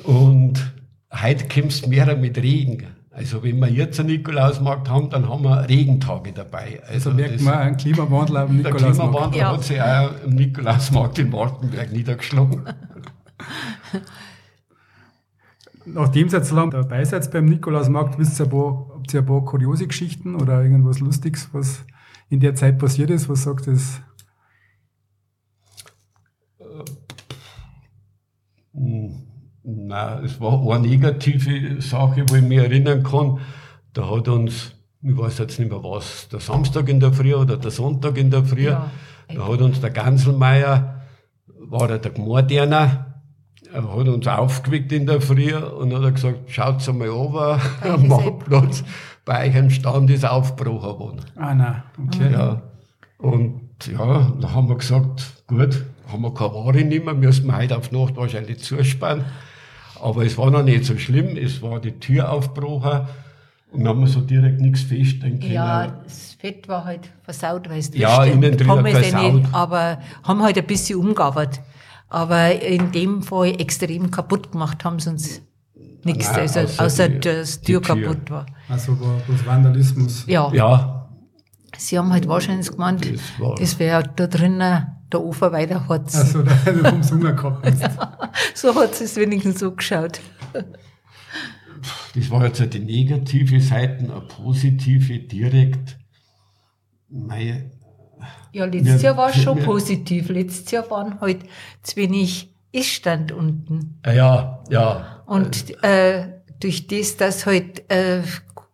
Und 0.04 0.74
heute 1.12 1.46
kommst 1.48 1.86
du 1.86 1.90
mehr 1.90 2.16
mit 2.16 2.38
Regen. 2.38 2.88
Also 3.12 3.44
wenn 3.44 3.60
wir 3.60 3.68
jetzt 3.68 4.00
einen 4.00 4.10
Nikolausmarkt 4.10 4.90
haben, 4.90 5.10
dann 5.10 5.28
haben 5.28 5.44
wir 5.44 5.68
Regentage 5.68 6.32
dabei. 6.32 6.80
Also, 6.88 7.10
also 7.10 7.12
merkt 7.12 7.42
man 7.42 7.54
einen 7.56 7.78
Klimawandel 7.78 8.38
am 8.38 8.56
Nikolausmarkt. 8.56 8.88
Der 8.88 8.92
Klimawandel 8.94 9.40
ja. 9.40 9.52
hat 9.52 9.64
sich 9.64 9.82
auch 9.82 10.24
im 10.24 10.36
Nikolausmarkt 10.36 11.20
in 11.20 11.34
Wartenberg 11.34 11.92
niedergeschlagen. 11.92 12.64
Nachdem 15.86 16.28
ihr 16.28 16.34
jetzt 16.34 16.52
lang 16.52 16.72
dabei 16.72 17.04
seid 17.06 17.32
beim 17.32 17.46
Nikolausmarkt, 17.46 18.20
wisst 18.20 18.40
ihr 18.40 18.46
ein 18.46 18.52
paar, 18.52 18.92
habt 18.96 19.14
ihr 19.14 19.22
ein 19.22 19.26
paar 19.26 19.44
kuriose 19.46 19.88
Geschichten 19.88 20.36
oder 20.36 20.62
irgendwas 20.62 21.00
Lustiges, 21.00 21.50
was 21.54 21.84
in 22.30 22.40
der 22.40 22.56
Zeit 22.56 22.78
passiert 22.78 23.10
ist? 23.10 23.28
Was 23.30 23.44
sagt 23.44 23.68
das? 23.68 24.02
Nein, 28.74 30.24
es 30.24 30.40
war 30.40 30.62
eine 30.76 30.88
negative 30.88 31.82
Sache, 31.82 32.24
wo 32.28 32.36
ich 32.36 32.44
mich 32.44 32.60
erinnern 32.60 33.04
kann. 33.04 33.40
Da 33.94 34.10
hat 34.10 34.28
uns, 34.28 34.76
ich 35.02 35.18
weiß 35.18 35.40
jetzt 35.40 35.60
nicht 35.60 35.72
mehr 35.72 35.84
was, 35.84 36.30
der 36.30 36.40
Samstag 36.40 36.88
in 36.90 37.00
der 37.00 37.14
Früh 37.14 37.34
oder 37.34 37.58
der 37.58 37.72
Sonntag 37.72 38.18
in 38.18 38.30
der 38.30 38.46
Früh, 38.46 38.66
ja, 38.66 38.92
da 39.28 39.48
hat 39.48 39.62
uns 39.62 39.82
der 39.82 39.90
Ganselmeier, 39.90 41.02
war 41.48 41.90
er 41.90 42.00
der 42.00 42.12
Gmorderner, 42.12 43.09
er 43.72 43.96
hat 43.96 44.08
uns 44.08 44.28
aufgeweckt 44.28 44.92
in 44.92 45.06
der 45.06 45.22
Früh 45.22 45.54
und 45.56 45.94
hat 45.94 46.16
gesagt, 46.16 46.40
schaut 46.48 46.94
mal 46.94 47.10
over 47.10 47.62
am 47.82 48.08
Marktplatz, 48.08 48.84
bei 49.26 49.48
euch 49.48 49.56
ein 49.56 49.70
Stand 49.70 50.10
ist 50.10 50.26
aufgebrochen 50.26 51.00
worden. 51.00 51.22
Ah, 51.36 51.54
nein, 51.54 51.84
okay. 52.08 52.32
Ja. 52.32 52.62
Und 53.18 53.62
ja, 53.86 54.32
dann 54.40 54.54
haben 54.54 54.70
wir 54.70 54.78
gesagt, 54.78 55.26
gut, 55.48 55.84
haben 56.12 56.22
wir 56.22 56.34
keine 56.34 56.54
Ware 56.54 56.84
nicht 56.84 57.06
mehr, 57.06 57.14
müssen 57.14 57.48
wir 57.48 57.58
heute 57.58 57.78
auf 57.78 57.92
Nacht 57.92 58.16
wahrscheinlich 58.16 58.60
zuspannen. 58.60 59.26
Aber 60.02 60.26
es 60.26 60.38
war 60.38 60.50
noch 60.50 60.64
nicht 60.64 60.86
so 60.86 60.98
schlimm, 60.98 61.36
es 61.38 61.62
war 61.62 61.80
die 61.80 61.92
Tür 62.00 62.32
aufgebrochen 62.32 63.08
und 63.72 63.82
dann 63.84 63.90
haben 63.90 64.00
wir 64.00 64.08
so 64.08 64.22
direkt 64.22 64.62
nichts 64.62 64.82
feststellen 64.82 65.40
können. 65.40 65.54
Ja, 65.54 65.88
das 66.04 66.38
Fett 66.40 66.68
war 66.68 66.86
halt 66.86 67.12
versaut, 67.24 67.70
weil 67.70 67.80
es 67.80 67.92
Ja, 67.94 68.24
innen 68.24 68.58
drin 68.58 68.68
Pommes 68.68 68.98
versaut. 68.98 69.34
Nicht, 69.34 69.54
aber 69.54 70.00
haben 70.24 70.42
halt 70.42 70.58
ein 70.58 70.66
bisschen 70.66 71.00
umgearbeitet. 71.00 71.62
Aber 72.10 72.62
in 72.62 72.92
dem 72.92 73.22
Fall 73.22 73.60
extrem 73.62 74.10
kaputt 74.12 74.52
gemacht 74.52 74.84
haben 74.84 75.00
sie 75.00 75.10
uns 75.12 75.42
nichts, 76.04 76.28
Nein, 76.32 76.40
also, 76.42 76.60
außer 76.62 76.84
außer, 76.86 77.10
die- 77.10 77.20
dass 77.20 77.62
die 77.62 77.74
Tür 77.74 77.82
Tür. 77.84 77.96
kaputt 78.02 78.32
war. 78.32 78.46
Also 78.68 79.00
war 79.00 79.18
bloß 79.20 79.46
Vandalismus. 79.46 80.24
Ja, 80.28 80.52
Ja, 80.54 81.10
sie 81.78 81.98
haben 82.00 82.12
halt 82.12 82.28
wahrscheinlich 82.28 82.70
gemeint, 82.72 83.06
das 83.60 83.78
wäre 83.80 84.04
da 84.16 84.28
drinnen 84.28 84.88
der 85.12 85.22
Ofen 85.22 85.52
weiter 85.52 85.88
Harz. 85.88 86.16
Also 86.16 86.42
da 86.66 86.72
du 86.72 86.84
ums 86.86 87.12
Hunger 87.12 87.34
gehabt. 87.34 87.68
So 88.56 88.74
hat 88.76 89.00
es 89.02 89.16
wenigstens 89.16 89.60
so 89.60 89.72
geschaut. 89.76 90.20
das 92.16 92.30
war 92.32 92.46
jetzt 92.46 92.60
halt 92.60 92.74
die 92.74 92.80
negative 92.80 93.60
Seite, 93.62 94.00
eine 94.06 94.22
positive 94.22 95.20
direkt. 95.20 95.98
Mei, 97.10 97.72
Ja, 98.52 98.66
letztes 98.66 99.02
Ja, 99.02 99.10
Jahr 99.10 99.18
war 99.18 99.30
es 99.30 99.42
schon 99.42 99.58
ja. 99.60 99.66
positiv. 99.66 100.30
Letztes 100.30 100.72
Jahr 100.72 100.90
waren 100.90 101.20
halt 101.22 101.40
zu 101.84 101.96
wenig 101.98 102.54
Essstand 102.72 103.32
unten. 103.32 104.00
ja, 104.06 104.60
ja, 104.70 105.22
Und 105.26 105.84
äh, 105.84 106.28
durch 106.60 106.88
das, 106.88 107.18
dass 107.18 107.46
halt 107.46 107.90
äh, 107.92 108.22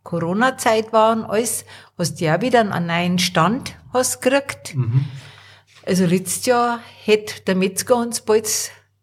Corona-Zeit 0.04 0.94
war 0.94 1.14
und 1.16 1.24
alles, 1.26 1.66
hast 1.98 2.20
du 2.20 2.26
ja 2.26 2.42
wieder 2.42 2.60
einen 2.62 2.88
neuen 2.88 3.20
Stand 3.20 3.76
hast 3.94 4.22
gekriegt. 4.22 4.76
Also 5.86 6.06
letztes 6.06 6.46
Jahr 6.46 6.80
hätte 7.04 7.42
der 7.44 7.56
Metzger 7.56 7.98
uns 7.98 8.22
bald 8.22 8.48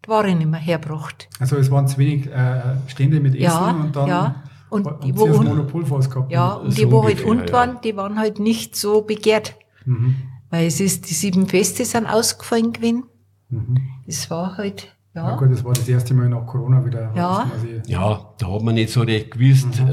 die 0.05 0.09
Ware 0.09 0.35
nicht 0.35 0.51
mehr 0.51 0.61
hergebracht. 0.61 1.29
Also 1.39 1.57
es 1.57 1.71
waren 1.71 1.87
zu 1.87 1.99
wenig 1.99 2.27
äh, 2.27 2.61
Stände 2.89 3.21
mit 3.21 3.35
Essen 3.35 3.45
Ja, 3.45 3.71
und 3.71 3.97
dann 3.97 4.09
ja. 4.09 4.43
Und 4.69 4.89
die, 5.05 5.17
wo 5.17 5.27
das 5.27 5.37
Monopol 5.37 5.85
gehabt. 5.85 6.33
Ja, 6.33 6.53
und 6.55 6.71
So 6.71 6.77
die, 6.77 6.91
wo 6.91 7.05
halt 7.05 7.23
unten 7.25 7.49
ja. 7.49 7.53
waren, 7.53 7.79
die 7.85 7.95
waren 7.97 8.19
halt 8.19 8.39
nicht 8.39 8.75
so 8.75 9.03
begehrt. 9.03 9.55
Mhm. 9.85 10.17
Weil 10.53 10.67
es 10.67 10.81
ist, 10.81 11.09
die 11.09 11.15
sieben 11.15 11.49
Feste 11.49 11.87
sind 11.87 12.05
ausgefallen 12.07 12.75
gewesen. 12.75 13.05
Mhm. 13.49 13.79
Es 14.07 14.29
war 14.31 14.59
halt, 14.59 14.95
Ja 15.15 15.31
ja. 15.31 15.37
gut, 15.37 15.51
das 15.51 15.65
war 15.65 15.73
das 15.73 15.89
erste 15.89 16.13
Mal 16.13 16.29
nach 16.29 16.47
Corona 16.47 16.85
wieder. 16.85 17.11
Ja. 17.17 17.51
ja, 17.87 18.35
da 18.39 18.53
hat 18.53 18.63
man 18.63 18.75
nicht 18.75 18.91
so 18.91 19.01
recht 19.01 19.31
gewusst, 19.31 19.81
äh, 19.81 19.91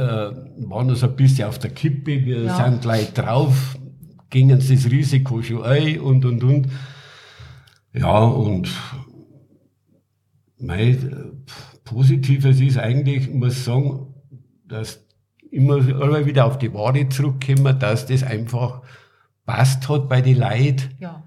war 0.67 0.83
noch 0.83 0.95
so 0.95 1.07
ein 1.07 1.15
bisschen 1.15 1.47
auf 1.47 1.59
der 1.59 1.71
Kippe, 1.71 2.25
wir 2.25 2.41
Ja. 2.43 2.65
sind 2.65 2.81
gleich 2.81 3.13
drauf, 3.13 3.77
gingen 4.29 4.59
sie 4.59 4.75
das 4.75 4.91
Risiko 4.91 5.41
schon 5.41 5.63
ein 5.63 6.01
und 6.01 6.25
und 6.25 6.43
und. 6.43 6.67
Ja, 7.93 8.19
und 8.19 8.69
mein 10.57 10.89
äh, 10.89 11.55
Positives 11.85 12.59
ist 12.59 12.77
eigentlich, 12.77 13.27
ich 13.29 13.33
muss 13.33 13.63
sagen, 13.63 14.13
dass 14.67 15.05
immer, 15.51 15.77
immer 15.77 16.25
wieder 16.25 16.45
auf 16.45 16.57
die 16.59 16.73
Ware 16.73 17.07
zurückkommen, 17.07 17.79
dass 17.79 18.05
das 18.05 18.23
einfach 18.23 18.81
passt 19.49 19.89
hat 19.89 20.07
bei 20.09 20.21
den 20.21 20.37
Leuten. 20.39 20.89
ja. 20.99 21.23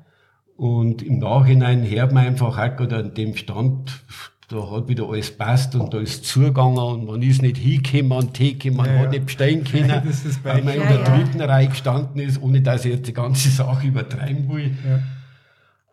Und 0.56 1.02
im 1.02 1.18
Nachhinein 1.18 1.88
hört 1.90 2.12
man 2.12 2.26
einfach 2.26 2.56
auch 2.56 2.76
gerade 2.76 2.96
an 2.98 3.14
dem 3.14 3.34
Stand, 3.36 4.04
da 4.48 4.70
hat 4.70 4.86
wieder 4.86 5.08
alles 5.08 5.36
passt 5.36 5.74
und 5.74 5.92
da 5.92 5.98
ist 5.98 6.24
zugegangen 6.26 6.78
und 6.78 7.06
man 7.06 7.20
ist 7.22 7.42
nicht 7.42 7.56
hingekommen 7.56 8.12
an 8.12 8.26
die 8.32 8.52
Theke, 8.52 8.70
man 8.70 8.86
Ja, 8.86 8.92
hat 8.98 9.04
ja. 9.04 9.10
nicht 9.10 9.26
bestehen 9.26 9.64
können, 9.72 10.02
Das 10.04 10.24
ist 10.24 10.44
weil 10.44 10.62
man 10.62 10.74
in 10.74 10.80
Ja, 10.82 10.86
der 10.88 10.98
ja. 10.98 11.16
dritten 11.16 11.40
Reihe 11.40 11.68
gestanden 11.68 12.20
ist, 12.20 12.40
ohne 12.40 12.60
dass 12.60 12.84
ich 12.84 12.92
jetzt 12.92 13.08
die 13.08 13.12
ganze 13.12 13.48
Sache 13.48 13.86
übertreiben 13.88 14.48
will. 14.52 14.70
Ja. 14.88 15.00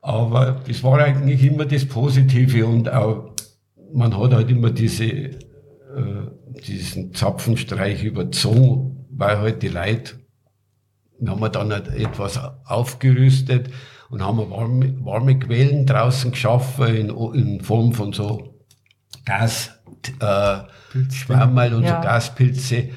Aber 0.01 0.61
das 0.67 0.83
war 0.83 0.99
eigentlich 0.99 1.43
immer 1.43 1.65
das 1.65 1.85
Positive 1.85 2.65
und 2.67 2.91
auch, 2.91 3.31
man 3.93 4.15
hat 4.17 4.33
halt 4.33 4.51
immer 4.51 4.69
diese, 4.69 5.05
äh, 5.05 5.33
diesen 6.67 7.13
Zapfenstreich 7.13 8.03
überzogen, 8.03 9.05
weil 9.09 9.39
halt 9.39 9.63
die 9.63 9.67
Leute, 9.69 10.13
wir 11.19 11.31
haben 11.31 11.51
dann 11.51 11.71
halt 11.73 11.87
etwas 11.89 12.39
aufgerüstet 12.65 13.69
und 14.09 14.23
haben 14.23 14.37
warme, 14.49 14.95
warme 15.05 15.37
Quellen 15.37 15.85
draußen 15.85 16.31
geschaffen 16.31 16.87
in, 16.95 17.09
in 17.35 17.61
Form 17.61 17.93
von 17.93 18.13
so 18.13 18.55
Gas, 19.25 19.71
äh, 20.19 20.57
Schwammerl 21.11 21.73
und 21.75 21.83
Ja. 21.83 22.01
so 22.01 22.07
Gaspilze. 22.07 22.89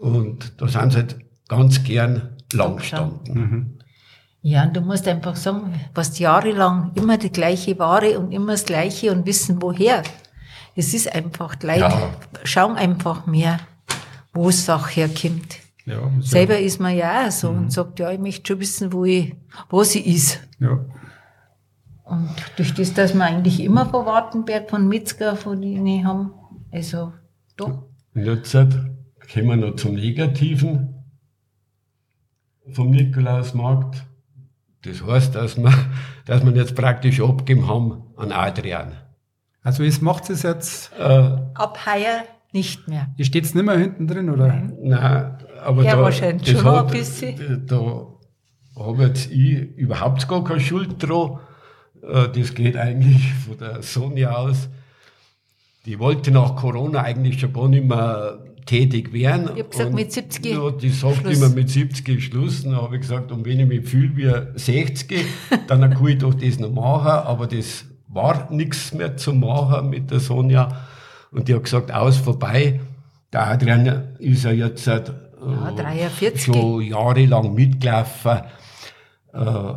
Und 0.00 0.60
da 0.60 0.68
sind 0.68 0.92
sie 0.92 0.98
halt 0.98 1.16
ganz 1.48 1.82
gern 1.84 2.36
lang 2.52 2.76
gestanden. 2.76 3.78
Ja, 4.42 4.62
und 4.64 4.76
du 4.76 4.80
musst 4.80 5.08
einfach 5.08 5.34
sagen, 5.36 5.74
was 5.94 6.18
jahrelang 6.18 6.92
immer 6.94 7.18
die 7.18 7.30
gleiche 7.32 7.78
Ware 7.78 8.18
und 8.18 8.30
immer 8.32 8.52
das 8.52 8.64
Gleiche 8.64 9.10
und 9.12 9.26
wissen, 9.26 9.60
woher. 9.60 10.02
Es 10.76 10.94
ist 10.94 11.12
einfach, 11.12 11.56
die 11.56 11.66
Leute 11.66 11.80
Ja. 11.80 12.10
schauen 12.44 12.76
einfach 12.76 13.26
mehr, 13.26 13.58
wo 14.32 14.50
es 14.50 14.64
Sache 14.64 15.00
herkommt. 15.00 15.56
Ja, 15.86 16.10
Selber 16.20 16.58
ist 16.58 16.80
man 16.80 16.96
ja 16.96 17.26
auch 17.26 17.30
so 17.30 17.48
und 17.50 17.72
sagt, 17.72 18.00
ja, 18.00 18.10
ich 18.10 18.18
möchte 18.18 18.46
schon 18.48 18.60
wissen, 18.60 18.92
wo 18.92 19.04
ich, 19.04 19.34
wo 19.70 19.82
sie 19.84 20.00
ist. 20.00 20.40
Ja. 20.58 20.84
Und 22.04 22.28
durch 22.56 22.74
das, 22.74 22.92
dass 22.94 23.14
wir 23.14 23.24
eigentlich 23.24 23.60
immer 23.60 23.86
von 23.86 24.04
Wartenberg, 24.04 24.68
von 24.68 24.88
Metzger, 24.88 25.36
von 25.36 25.60
denen 25.60 26.06
haben, 26.06 26.32
also, 26.72 27.12
doch. 27.56 27.84
Und 28.14 28.24
jetzt 28.24 28.52
kommen 28.52 29.46
wir 29.46 29.56
noch 29.56 29.76
zum 29.76 29.94
Negativen 29.94 30.94
vom 32.72 32.90
Nikolausmarkt. 32.90 34.04
Das 34.82 35.04
heißt, 35.04 35.34
dass 35.34 35.56
wir, 35.56 35.72
dass 36.26 36.44
wir 36.44 36.52
jetzt 36.52 36.74
praktisch 36.74 37.20
abgegeben 37.20 37.68
haben 37.68 38.02
an 38.16 38.32
Adrian. 38.32 38.92
Also 39.62 39.82
es 39.82 40.00
macht 40.00 40.30
es 40.30 40.42
jetzt, 40.42 40.92
Äh, 40.98 41.02
Ab 41.54 41.78
heuer 41.86 42.24
nicht 42.52 42.86
mehr. 42.88 43.08
ihr 43.16 43.24
steht 43.24 43.52
nicht 43.54 43.64
mehr 43.64 43.78
hinten 43.78 44.06
drin, 44.06 44.30
oder? 44.30 44.48
nein, 44.80 45.38
aber 45.66 45.82
Ja, 45.84 45.96
da, 45.96 46.02
wahrscheinlich 46.02 46.48
schon 46.50 46.64
hat- 46.64 46.86
ein 46.86 46.92
bisschen. 46.92 47.66
Da 47.66 48.06
habe 48.78 49.02
jetzt 49.04 49.30
ich 49.30 49.58
überhaupt 49.76 50.26
gar 50.28 50.44
keine 50.44 50.60
Schuld 50.60 50.96
dran. 50.98 51.38
Äh, 52.02 52.28
Das 52.28 52.54
geht 52.54 52.76
eigentlich 52.76 53.32
von 53.46 53.58
der 53.58 53.82
Sonja 53.82 54.34
aus. 54.36 54.68
Die 55.86 55.98
wollte 55.98 56.30
nach 56.30 56.56
Corona 56.56 57.02
eigentlich 57.02 57.40
schon 57.40 57.52
gar 57.52 57.68
nicht 57.68 57.84
mehr 57.86 58.38
tätig 58.66 59.12
werden. 59.12 59.50
Ich 59.54 59.62
hab 59.62 59.70
gesagt, 59.70 59.90
Und 59.90 59.94
mit 59.94 60.12
70 60.12 60.44
Ja, 60.46 60.70
die 60.72 60.88
sagt 60.90 61.18
Schluss. 61.18 61.36
immer 61.36 61.48
mit 61.50 61.70
70 61.70 62.08
ist 62.08 62.22
Schluss. 62.24 62.64
Dann 62.64 62.74
habe 62.76 62.96
ich 62.96 63.02
gesagt, 63.02 63.30
und 63.30 63.44
wenn 63.46 63.60
ich 63.60 63.66
mich 63.66 63.88
fühle 63.88 64.16
wie 64.16 64.58
60, 64.58 65.24
dann 65.68 65.88
kann 65.94 66.06
ich 66.08 66.18
doch 66.18 66.34
das 66.34 66.58
noch 66.58 66.72
machen. 66.72 67.08
Aber 67.26 67.46
das 67.46 67.84
war 68.08 68.50
nichts 68.52 68.92
mehr 68.92 69.16
zu 69.16 69.32
machen 69.32 69.90
mit 69.90 70.10
der 70.10 70.18
Sonja. 70.20 70.68
Und 71.30 71.46
die 71.48 71.54
hat 71.54 71.64
gesagt, 71.64 71.92
aus, 71.92 72.16
vorbei. 72.16 72.80
Der 73.32 73.46
Adrian 73.48 74.14
ist 74.18 74.44
ja 74.44 74.50
jetzt 74.52 74.84
seit 74.84 75.12
Ja, 75.40 75.70
43. 75.72 76.42
schon 76.44 76.80
jahrelang 76.82 77.54
mitgelaufen. 77.54 78.40
Äh, 79.32 79.72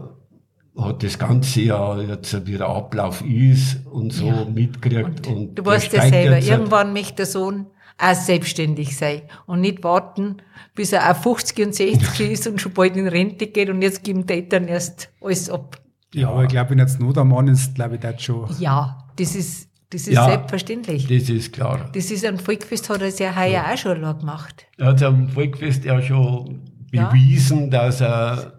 hat 0.82 1.04
das 1.04 1.20
ganze 1.20 1.62
Jahr 1.62 2.01
jetzt 2.01 2.48
wie 2.48 2.58
der 2.58 2.68
Ablauf 2.70 3.22
ist 3.22 3.86
und 3.88 4.13
so 4.13 4.28
Ja. 4.28 4.46
mitgekriegt. 4.46 5.28
Und, 5.28 5.56
Du 5.56 5.62
der 5.63 5.66
weißt 5.66 5.92
ja 5.94 6.08
selber, 6.08 6.36
jetzt- 6.38 6.48
irgendwann 6.50 6.94
möchte 6.94 7.16
der 7.16 7.25
Sohn 7.25 7.68
auch 7.98 8.13
selbstständig 8.13 8.96
sein 8.96 9.24
und 9.46 9.60
nicht 9.60 9.84
warten, 9.84 10.38
bis 10.75 10.94
er 10.94 11.12
auch 11.12 11.16
50 11.18 11.66
und 11.66 11.75
60 11.75 12.32
ist 12.32 12.48
und 12.48 12.62
schon 12.62 12.72
bald 12.72 12.96
in 12.96 13.10
Rente 13.10 13.48
geht 13.48 13.70
und 13.70 13.82
jetzt 13.82 14.04
geben 14.06 14.25
die 14.25 14.34
Eltern 14.36 14.70
erst 14.70 15.10
alles 15.22 15.50
ab. 15.50 15.82
Ja, 16.13 16.30
aber 16.30 16.44
ich 16.44 16.50
glaube, 16.50 16.70
wenn 16.72 16.80
jetzt 16.80 17.00
Not 17.01 17.18
am 17.18 17.28
Mann 17.30 17.50
ist, 17.50 17.75
glaube 17.75 17.96
ich, 17.96 18.01
das 18.01 18.22
schon. 18.22 18.48
Ja, 18.60 19.06
das 19.18 19.36
ist, 19.36 19.68
das 19.91 20.01
ist 20.08 20.13
Ja. 20.13 20.25
selbstverständlich. 20.25 21.08
Das 21.08 21.29
ist 21.29 21.53
klar. 21.53 21.89
Das 21.93 22.12
ist 22.12 22.25
ein 22.25 22.38
Volkfest, 22.38 22.89
hat 22.89 23.01
er 23.01 23.08
es 23.08 23.19
ja 23.19 23.36
heuer 23.36 23.63
auch 23.72 23.77
schon 23.77 24.01
gemacht. 24.01 24.67
Er 24.77 24.88
hat 24.88 25.01
am 25.03 25.27
Volkfest 25.29 25.84
ja 25.86 26.01
schon 26.01 26.62
Ja. 26.91 27.10
bewiesen, 27.10 27.69
dass 27.72 28.01
er, 28.01 28.53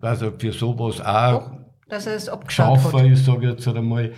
dass 0.00 0.22
er 0.22 0.32
für 0.38 0.52
sowas 0.52 1.00
auch 1.00 1.52
dass 1.88 2.06
er 2.06 2.14
es 2.14 2.28
abgeschaut 2.28 2.80
Schaffer 2.80 2.98
hat. 3.00 3.06
ist, 3.06 3.24
sage 3.24 3.46
ich 3.48 3.52
jetzt 3.52 3.66
einmal. 3.66 4.12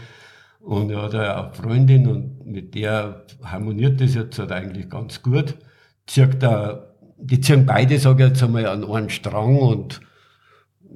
Und 0.60 0.90
er 0.90 1.02
hat 1.02 1.14
ja 1.14 1.44
eine 1.44 1.54
Freundin 1.54 2.06
und 2.06 2.46
mit 2.46 2.74
der 2.74 3.24
harmoniert 3.42 4.00
das 4.00 4.14
jetzt 4.14 4.38
halt 4.38 4.52
eigentlich 4.52 4.88
ganz 4.90 5.22
gut. 5.22 5.54
Zieht 6.06 6.42
er, 6.42 6.94
die 7.18 7.40
ziehen 7.40 7.64
beide, 7.66 7.98
sage 7.98 8.24
ich 8.24 8.28
jetzt 8.30 8.42
einmal, 8.42 8.66
an 8.66 8.84
einen 8.84 9.08
Strang 9.10 9.56
und 9.58 10.00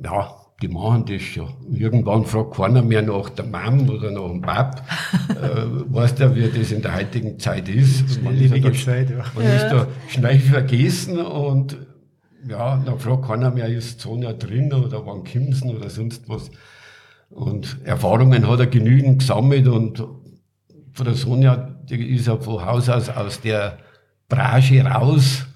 ja, 0.04 0.30
die 0.62 0.68
machen 0.68 1.04
das 1.04 1.20
schon. 1.22 1.50
Irgendwann 1.70 2.24
fragt 2.24 2.54
keiner 2.54 2.82
mehr 2.82 3.02
nach 3.02 3.28
der 3.28 3.44
Mom 3.44 3.88
oder 3.90 4.10
nach 4.10 4.28
dem 4.28 4.40
Pap. 4.40 4.82
äh, 5.28 5.66
weißt 5.92 6.20
du, 6.20 6.34
wie 6.34 6.48
das 6.48 6.72
in 6.72 6.80
der 6.80 6.94
heutigen 6.94 7.38
Zeit 7.38 7.68
ist. 7.68 8.22
Man 8.22 8.34
ist, 8.34 8.52
ja 8.54 8.60
Schnelllebige 8.60 8.70
da, 8.70 8.78
Zeit, 8.78 9.10
ja. 9.10 9.24
man 9.34 9.44
ist 9.44 9.68
da 9.68 9.86
schnell 10.08 10.38
vergessen 10.38 11.18
und 11.18 11.76
ja, 12.48 12.82
dann 12.84 12.98
fragt 12.98 13.26
keiner 13.26 13.50
mehr, 13.50 13.68
ist 13.68 14.00
Sonja 14.00 14.32
drin 14.32 14.72
oder 14.72 15.04
wann 15.04 15.24
kommt's 15.24 15.60
denn 15.60 15.76
oder 15.76 15.90
sonst 15.90 16.28
was. 16.28 16.50
Und 17.28 17.78
Erfahrungen 17.84 18.48
hat 18.48 18.60
er 18.60 18.66
genügend 18.66 19.18
gesammelt 19.18 19.66
und 19.66 19.98
von 20.92 21.04
der 21.04 21.14
Sonja, 21.14 21.76
die 21.90 22.14
ist 22.14 22.28
ja 22.28 22.38
von 22.38 22.64
Haus 22.64 22.88
aus 22.88 23.08
aus 23.10 23.40
der 23.40 23.78
Branche 24.28 24.84
raus, 24.84 25.46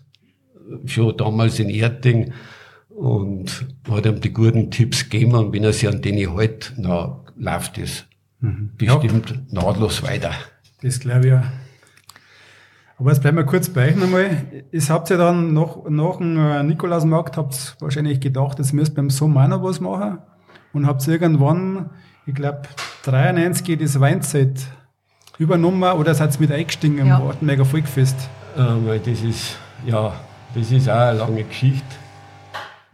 schon 0.84 1.16
damals 1.16 1.58
in 1.58 1.70
Erding 1.70 2.32
und 3.00 3.66
hat 3.90 4.04
ihm 4.04 4.20
die 4.20 4.32
guten 4.32 4.70
Tipps 4.70 5.08
gegeben 5.08 5.34
und 5.34 5.54
wenn 5.54 5.64
er 5.64 5.72
sich 5.72 5.88
an 5.88 6.02
denen 6.02 6.36
hält, 6.36 6.74
na, 6.76 7.20
läuft 7.36 7.78
es 7.78 8.04
bestimmt 8.76 9.52
nahtlos 9.52 10.02
weiter. 10.02 10.32
Das 10.82 11.00
glaube 11.00 11.20
ich 11.20 11.32
ja. 11.32 11.42
Aber 12.98 13.10
jetzt 13.10 13.22
bleiben 13.22 13.38
wir 13.38 13.44
kurz 13.44 13.70
bei 13.70 13.88
euch 13.88 13.96
nochmal. 13.96 14.44
Ist, 14.70 14.90
habt 14.90 15.08
ihr 15.08 15.16
dann 15.16 15.54
nach, 15.54 15.78
nach 15.88 16.18
dem 16.18 16.36
äh, 16.38 16.62
Nikolausmarkt, 16.62 17.38
habt 17.38 17.54
ihr 17.54 17.82
wahrscheinlich 17.84 18.20
gedacht, 18.20 18.58
jetzt 18.58 18.74
müsst 18.74 18.94
beim 18.94 19.08
Sommer 19.08 19.44
auch 19.44 19.48
noch 19.48 19.62
was 19.62 19.80
machen. 19.80 20.18
Und 20.74 20.86
habt 20.86 21.06
ihr 21.06 21.14
irgendwann, 21.14 21.88
ich 22.26 22.34
glaube, 22.34 22.62
93 23.04 23.78
das 23.78 23.98
Weinzeit 23.98 24.66
übernommen 25.38 25.82
oder 25.98 26.14
seid 26.14 26.34
ihr 26.34 26.40
mit 26.40 26.52
eingestiegen 26.52 26.98
im 26.98 27.06
Ja. 27.06 27.24
Wartenberger 27.24 27.64
Volkfest? 27.64 28.28
Ähm, 28.58 28.86
weil 28.86 28.98
das 28.98 29.22
ist, 29.22 29.56
ja, 29.86 30.12
das 30.54 30.70
ist 30.70 30.86
auch 30.90 30.96
eine 30.98 31.18
lange 31.18 31.44
Geschichte. 31.44 31.86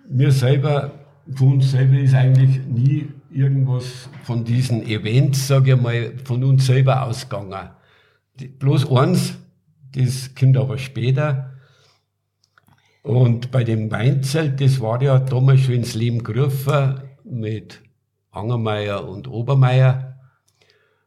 Wir 0.09 0.31
selber, 0.31 0.93
von 1.35 1.55
uns 1.55 1.71
selber 1.71 1.99
ist 1.99 2.15
eigentlich 2.15 2.65
nie 2.67 3.09
irgendwas 3.31 4.09
von 4.25 4.45
diesen 4.45 4.87
Events, 4.87 5.47
sage 5.49 5.75
ich 5.75 5.81
mal, 5.81 6.13
von 6.25 6.43
uns 6.45 6.67
selber 6.67 7.03
ausgegangen. 7.05 7.71
Die, 8.39 8.49
bloß 8.49 8.91
eins, 8.91 9.37
das 9.95 10.35
kommt 10.35 10.57
aber 10.57 10.79
später. 10.79 11.53
Und 13.03 13.51
bei 13.51 13.63
dem 13.65 13.91
Weinzelt, 13.91 14.61
das 14.61 14.81
war 14.81 15.01
ja 15.03 15.19
damals 15.19 15.61
schon 15.61 15.75
ins 15.75 15.95
Leben 15.95 16.25
gerufen 16.25 17.01
mit 17.25 17.81
Angermeier 18.31 19.09
und 19.09 19.29
Obermeier. 19.29 20.19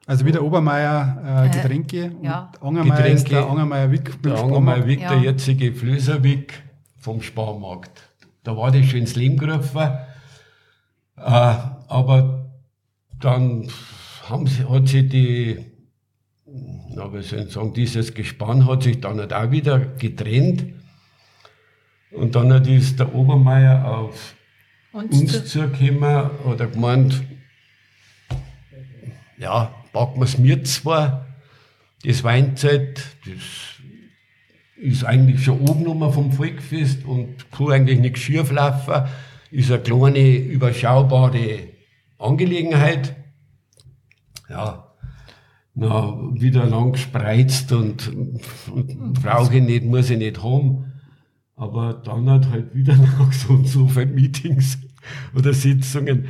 Also 0.06 0.26
wie 0.26 0.32
der 0.32 0.44
Obermeier 0.44 1.46
äh, 1.46 1.50
Getränke 1.50 2.12
ja. 2.24 2.52
und 2.62 2.68
Angermeier 2.80 3.06
ist 3.08 3.26
Getränke. 3.26 3.30
der 3.30 3.52
Angermeier 3.52 3.92
Wick 3.92 4.24
Der 4.24 4.38
Angermeier. 4.38 4.88
Wick, 4.88 5.02
Ja. 5.02 5.10
der 5.10 5.20
jetzige 5.20 5.74
Flößerwick 5.74 6.64
vom 6.98 7.22
Sparmarkt. 7.22 8.09
Da 8.50 8.58
war 8.58 8.72
das 8.72 8.88
schon 8.88 9.02
ins 9.02 9.16
Leben 9.16 9.38
gerufen. 9.38 9.78
Äh, 9.78 11.22
aber 11.22 12.50
dann 13.20 13.70
haben 14.28 14.48
sie, 14.48 14.68
hat 14.68 14.88
sich 14.88 15.08
die, 15.08 15.66
na, 16.48 17.14
wie 17.14 17.22
soll 17.22 17.42
ich 17.42 17.54
sagen, 17.54 17.76
dieses 17.76 18.12
Gespann 18.12 18.66
hat 18.66 18.82
sich 18.82 19.00
dann 19.02 19.20
halt 19.20 19.34
auch 19.34 19.52
wieder 19.52 19.78
getrennt. 19.78 20.66
Und 22.10 22.34
dann 22.34 22.52
hat 22.52 22.66
ist 22.66 23.00
der 23.00 23.14
Obermeier 23.14 23.86
auf 23.86 24.34
Und 24.94 25.14
uns 25.14 25.46
zugekommen, 25.46 26.32
hat 26.44 26.60
er 26.60 26.68
gemeint, 26.68 27.22
ja, 29.38 29.72
packen 29.94 30.22
wir 30.22 30.26
es 30.26 30.40
mir 30.40 30.64
zwar, 30.64 31.28
das 32.04 32.24
Weinzeit, 32.24 32.98
das 33.28 33.79
ist 34.82 35.04
eigentlich 35.04 35.44
schon 35.44 35.60
oben 35.62 36.12
vom 36.12 36.32
Volkfest 36.32 37.06
und 37.06 37.52
kann 37.52 37.72
eigentlich 37.72 38.00
nichts 38.00 38.20
schief 38.20 38.52
laufen, 38.52 39.08
ist 39.52 39.72
eine 39.72 39.82
kleine, 39.82 40.38
überschaubare 40.38 41.60
Angelegenheit. 42.18 43.16
Ja, 44.50 44.90
na, 45.76 46.18
wieder 46.34 46.66
lang 46.66 46.94
gespreizt 46.94 47.72
und, 47.72 48.12
und 48.72 49.22
brauche 49.22 49.56
ich 49.56 49.64
nicht, 49.64 49.86
muss 49.86 50.10
ich 50.10 50.18
nicht 50.18 50.44
haben. 50.44 50.92
Aber 51.56 51.94
dann 51.94 52.30
hat 52.30 52.50
halt 52.50 52.74
wieder 52.74 52.96
nach 52.98 53.32
so 53.34 53.54
und 53.54 53.68
so 53.68 53.88
vielen 53.88 54.16
Meetings 54.16 54.80
oder 55.36 55.54
Sitzungen 55.54 56.28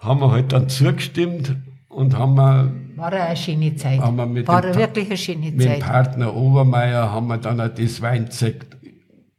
haben 0.00 0.20
wir 0.20 0.30
halt 0.30 0.52
dann 0.52 0.68
zugestimmt 0.68 1.56
und 1.88 2.16
haben 2.16 2.34
wir 2.34 2.72
war 2.96 3.12
eine 3.12 3.36
schöne 3.36 3.76
Zeit. 3.76 3.98
Mit 4.28 4.46
war 4.48 4.62
dem 4.62 4.70
eine 4.70 4.72
Pa- 4.74 4.78
wirklich 4.78 5.06
eine 5.06 5.16
schöne 5.16 5.38
mit 5.50 5.54
dem 5.54 5.60
Zeit. 5.60 5.80
Partner 5.80 6.34
Obermeier 6.34 7.10
haben 7.12 7.26
wir 7.28 7.38
dann 7.38 7.60
auch 7.60 7.68
das 7.68 8.00
Weinzeug 8.02 8.66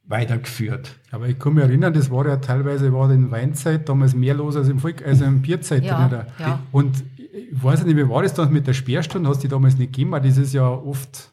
weitergeführt. 0.06 0.96
Aber 1.12 1.28
ich 1.28 1.38
kann 1.38 1.54
mich 1.54 1.64
erinnern, 1.64 1.94
das 1.94 2.10
war 2.10 2.26
ja 2.28 2.38
teilweise 2.38 2.94
war 2.94 3.12
in 3.12 3.30
Weinzeit 3.32 3.90
damals 3.90 4.16
mehr 4.16 4.34
los 4.34 4.56
als 4.56 4.70
im 4.70 4.80
Volk, 4.80 5.06
also 5.06 5.26
im 5.26 5.42
Bierzeit. 5.42 5.84
Ja, 5.84 6.08
oder? 6.08 6.28
ja. 6.40 6.60
Und 6.72 7.04
ich 7.18 7.62
weiß 7.64 7.84
nicht, 7.84 7.98
wie 7.98 8.08
war 8.10 8.24
das 8.24 8.34
dann 8.34 8.52
mit 8.54 8.68
der 8.68 8.74
Sperrstunde? 8.74 9.30
Hast 9.30 9.40
du 9.44 9.48
die 9.48 9.52
damals 9.52 9.78
nicht 9.78 9.92
gegeben? 9.94 10.12
Weil 10.12 10.22
Das 10.22 10.38
ist 10.38 10.54
ja 10.54 10.68
oft 10.70 11.32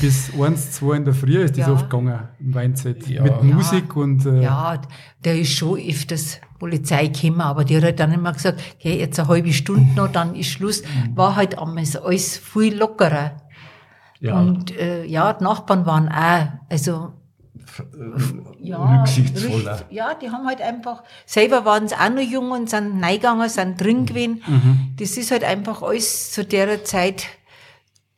bis 0.00 0.30
eins, 0.40 0.72
zwei 0.72 0.96
in 0.96 1.04
der 1.04 1.14
Früh 1.14 1.38
ist 1.38 1.56
das 1.56 1.66
Äh. 1.66 1.68
Ja. 1.70 1.74
oft 1.74 1.88
gegangen 1.90 2.28
im 2.40 2.54
Weinzeit. 2.54 3.06
Ja. 3.06 3.22
Mit 3.22 3.32
Ja. 3.32 3.42
Musik 3.56 3.94
und 3.96 4.26
äh, 4.26 4.42
Ja, 4.42 4.80
der 5.24 5.38
ist 5.38 5.52
schon 5.52 5.78
öfters 5.78 6.40
Polizei 6.58 7.06
gekommen, 7.08 7.40
aber 7.40 7.64
die 7.64 7.76
hat 7.76 7.84
halt 7.84 8.00
dann 8.00 8.12
immer 8.12 8.32
gesagt, 8.32 8.60
okay, 8.78 8.98
jetzt 8.98 9.18
eine 9.20 9.28
halbe 9.28 9.52
Stunde 9.52 9.92
noch, 9.94 10.08
dann 10.08 10.34
ist 10.34 10.48
Schluss. 10.48 10.82
War 11.14 11.36
halt 11.36 11.54
damals 11.54 11.96
alles 11.96 12.36
viel 12.38 12.76
lockerer. 12.76 13.32
Ja, 14.20 14.38
Und 14.38 14.76
äh, 14.76 15.04
ja, 15.04 15.32
die 15.32 15.42
Nachbarn 15.44 15.84
waren 15.86 16.08
auch, 16.08 16.46
also 16.68 17.12
ja, 18.60 18.98
rücksichtsvoller. 19.00 19.72
richtig- 19.80 19.86
Ja, 19.96 20.14
die 20.14 20.30
haben 20.30 20.46
halt 20.46 20.60
einfach, 20.60 21.02
selber 21.26 21.64
waren 21.64 21.88
sie 21.88 21.94
auch 21.96 22.10
noch 22.10 22.20
jung 22.20 22.50
und 22.50 22.70
sind 22.70 23.02
reingegangen, 23.02 23.48
sind 23.48 23.80
drin 23.80 24.06
gewesen. 24.06 24.42
Das 24.98 25.16
ist 25.16 25.30
halt 25.30 25.44
einfach 25.44 25.82
alles 25.82 26.32
zu 26.32 26.44
der 26.44 26.84
Zeit, 26.84 27.24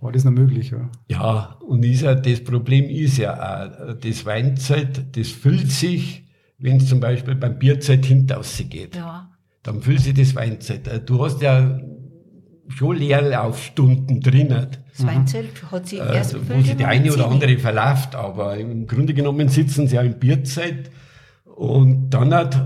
war 0.04 0.12
das 0.12 0.24
noch 0.24 0.32
möglich. 0.32 0.70
Ja. 0.70 0.90
Ja, 1.08 1.58
und 1.66 1.84
ist 1.84 2.02
ja, 2.02 2.14
das 2.14 2.44
Problem 2.44 2.84
ist 2.88 3.16
ja 3.18 3.32
auch, 3.34 3.94
das 3.94 4.24
Weinzelt, 4.26 5.16
das 5.16 5.28
füllt 5.28 5.70
sich, 5.72 6.24
wenn 6.58 6.76
es 6.76 6.88
zum 6.88 7.00
Beispiel 7.00 7.34
beim 7.34 7.58
Bierzeit 7.58 8.04
hinaus 8.06 8.62
geht. 8.70 8.94
ja. 8.96 9.30
Dann 9.62 9.80
füllt 9.80 10.00
sich 10.00 10.12
das 10.12 10.34
Weinzelt. 10.36 10.86
Äh, 10.88 11.00
Du 11.00 11.24
hast 11.24 11.40
ja 11.40 11.80
schon 12.68 12.96
Leerlaufstunden 12.96 14.20
drinnen. 14.20 14.66
Das 14.96 15.06
Weinzelt 15.06 15.48
hat 15.72 15.88
sich 15.88 15.98
erst 16.00 16.34
Also, 16.34 16.36
wo 16.36 16.40
gefüllt 16.40 16.66
sich 16.66 16.76
die 16.76 16.84
eine 16.84 17.12
oder 17.12 17.24
10. 17.24 17.32
andere 17.32 17.58
verläuft, 17.58 18.14
aber 18.14 18.56
im 18.58 18.86
Grunde 18.86 19.14
genommen 19.14 19.48
sitzen 19.48 19.88
sie 19.88 19.96
ja 19.96 20.02
im 20.02 20.18
Bierzeit 20.18 20.90
und 21.44 22.10
dann 22.10 22.34
hat, 22.34 22.54
äh, 22.56 22.58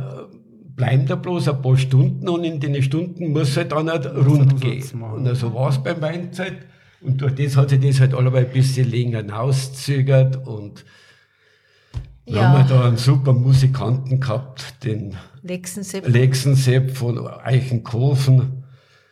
bleiben 0.74 1.06
da 1.06 1.14
bloß 1.16 1.48
ein 1.48 1.62
paar 1.62 1.76
Stunden 1.76 2.28
und 2.28 2.42
in 2.44 2.60
den 2.60 2.82
Stunden 2.82 3.32
muss 3.32 3.56
halt 3.56 3.72
dann 3.72 3.88
halt 3.90 4.06
rund 4.06 4.60
gehen. 4.60 4.82
Und 5.02 5.34
so 5.36 5.54
war 5.54 5.68
es 5.70 5.78
beim 5.82 6.00
Weinzeit 6.00 6.66
und 7.00 7.20
durch 7.20 7.34
das 7.34 7.56
hat 7.56 7.70
sich 7.70 7.80
das 7.80 8.00
halt 8.00 8.14
alle 8.14 8.32
ein 8.32 8.50
bisschen 8.50 8.90
länger 8.90 9.18
hinauszögert 9.18 10.46
und 10.46 10.84
dann 12.26 12.34
Ja. 12.34 12.48
haben 12.48 12.68
wir 12.68 12.76
da 12.76 12.86
einen 12.88 12.96
super 12.96 13.32
Musikanten 13.32 14.20
gehabt, 14.20 14.84
den 14.84 15.16
Lexensepp 15.42 16.06
Lexensepp 16.08 16.96
von 16.96 17.26
Eichenkofen. 17.26 18.64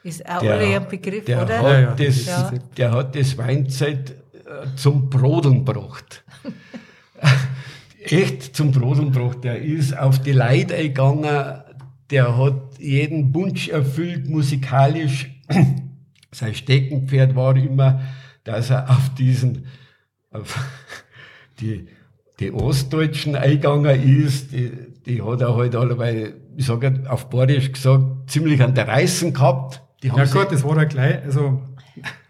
ist 0.03 0.29
auch 0.29 0.41
Der, 0.41 0.59
ein 0.59 0.89
Begriff, 0.89 1.25
der, 1.25 1.43
oder? 1.45 1.59
Hat 1.59 1.65
Ja, 1.65 1.81
ja, 1.81 1.95
das, 1.95 2.27
ja. 2.27 2.53
der 2.77 2.93
hat 2.93 3.15
das 3.17 3.39
Weinzeit 3.39 4.11
äh, 4.11 4.67
zum 4.77 5.09
Brodeln 5.09 5.65
gebracht. 5.65 6.25
Echt 8.05 8.55
zum 8.55 8.71
Brodeln 8.73 9.13
gebracht. 9.13 9.43
Der 9.45 9.61
ist 9.63 9.97
auf 9.97 10.21
die 10.21 10.33
Leute 10.33 10.75
eingegangen, 10.77 11.25
der 12.11 12.37
hat 12.39 12.79
jeden 12.79 13.35
Wunsch 13.35 13.69
erfüllt, 13.69 14.29
musikalisch. 14.29 15.31
Sein 16.37 16.55
Steckenpferd 16.55 17.35
war 17.35 17.57
immer, 17.57 18.03
dass 18.45 18.69
er 18.69 18.91
auf 18.91 19.09
diesen, 19.15 19.65
auf 20.31 20.55
die, 21.61 21.87
die 22.41 22.53
Ostdeutschen 22.53 23.37
eingegangen 23.37 24.03
ist, 24.23 24.53
die, 24.53 24.71
die 25.07 25.23
hat 25.23 25.41
er 25.41 25.57
halt 25.57 25.75
alle, 25.75 26.35
ich 26.55 26.67
sage 26.67 27.05
auf 27.09 27.31
Badisch 27.31 27.73
gesagt, 27.73 28.29
ziemlich 28.31 28.63
an 28.63 28.75
der 28.75 28.87
Reißen 28.87 29.33
gehabt. 29.33 29.83
Die 30.03 30.09
Ja 30.09 30.27
gut, 30.27 30.53
das 30.53 30.63
war 30.63 30.77
ja 30.77 30.85
gleich, 30.85 31.23
also 31.25 31.63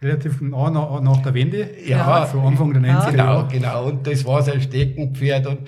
relativ 0.00 0.40
nah 0.40 0.70
nach, 0.70 1.00
nach 1.00 1.22
der 1.24 1.34
Wende. 1.34 1.68
Ja, 1.84 2.28
so 2.30 2.40
Anfang 2.42 2.74
der 2.74 2.82
90er 2.82 3.10
Genau, 3.10 3.24
Jahre. 3.24 3.48
genau. 3.50 3.86
Und 3.86 4.06
das 4.06 4.24
war 4.24 4.40
sein 4.44 4.60
Steckenpferd. 4.60 5.48
Und, 5.48 5.58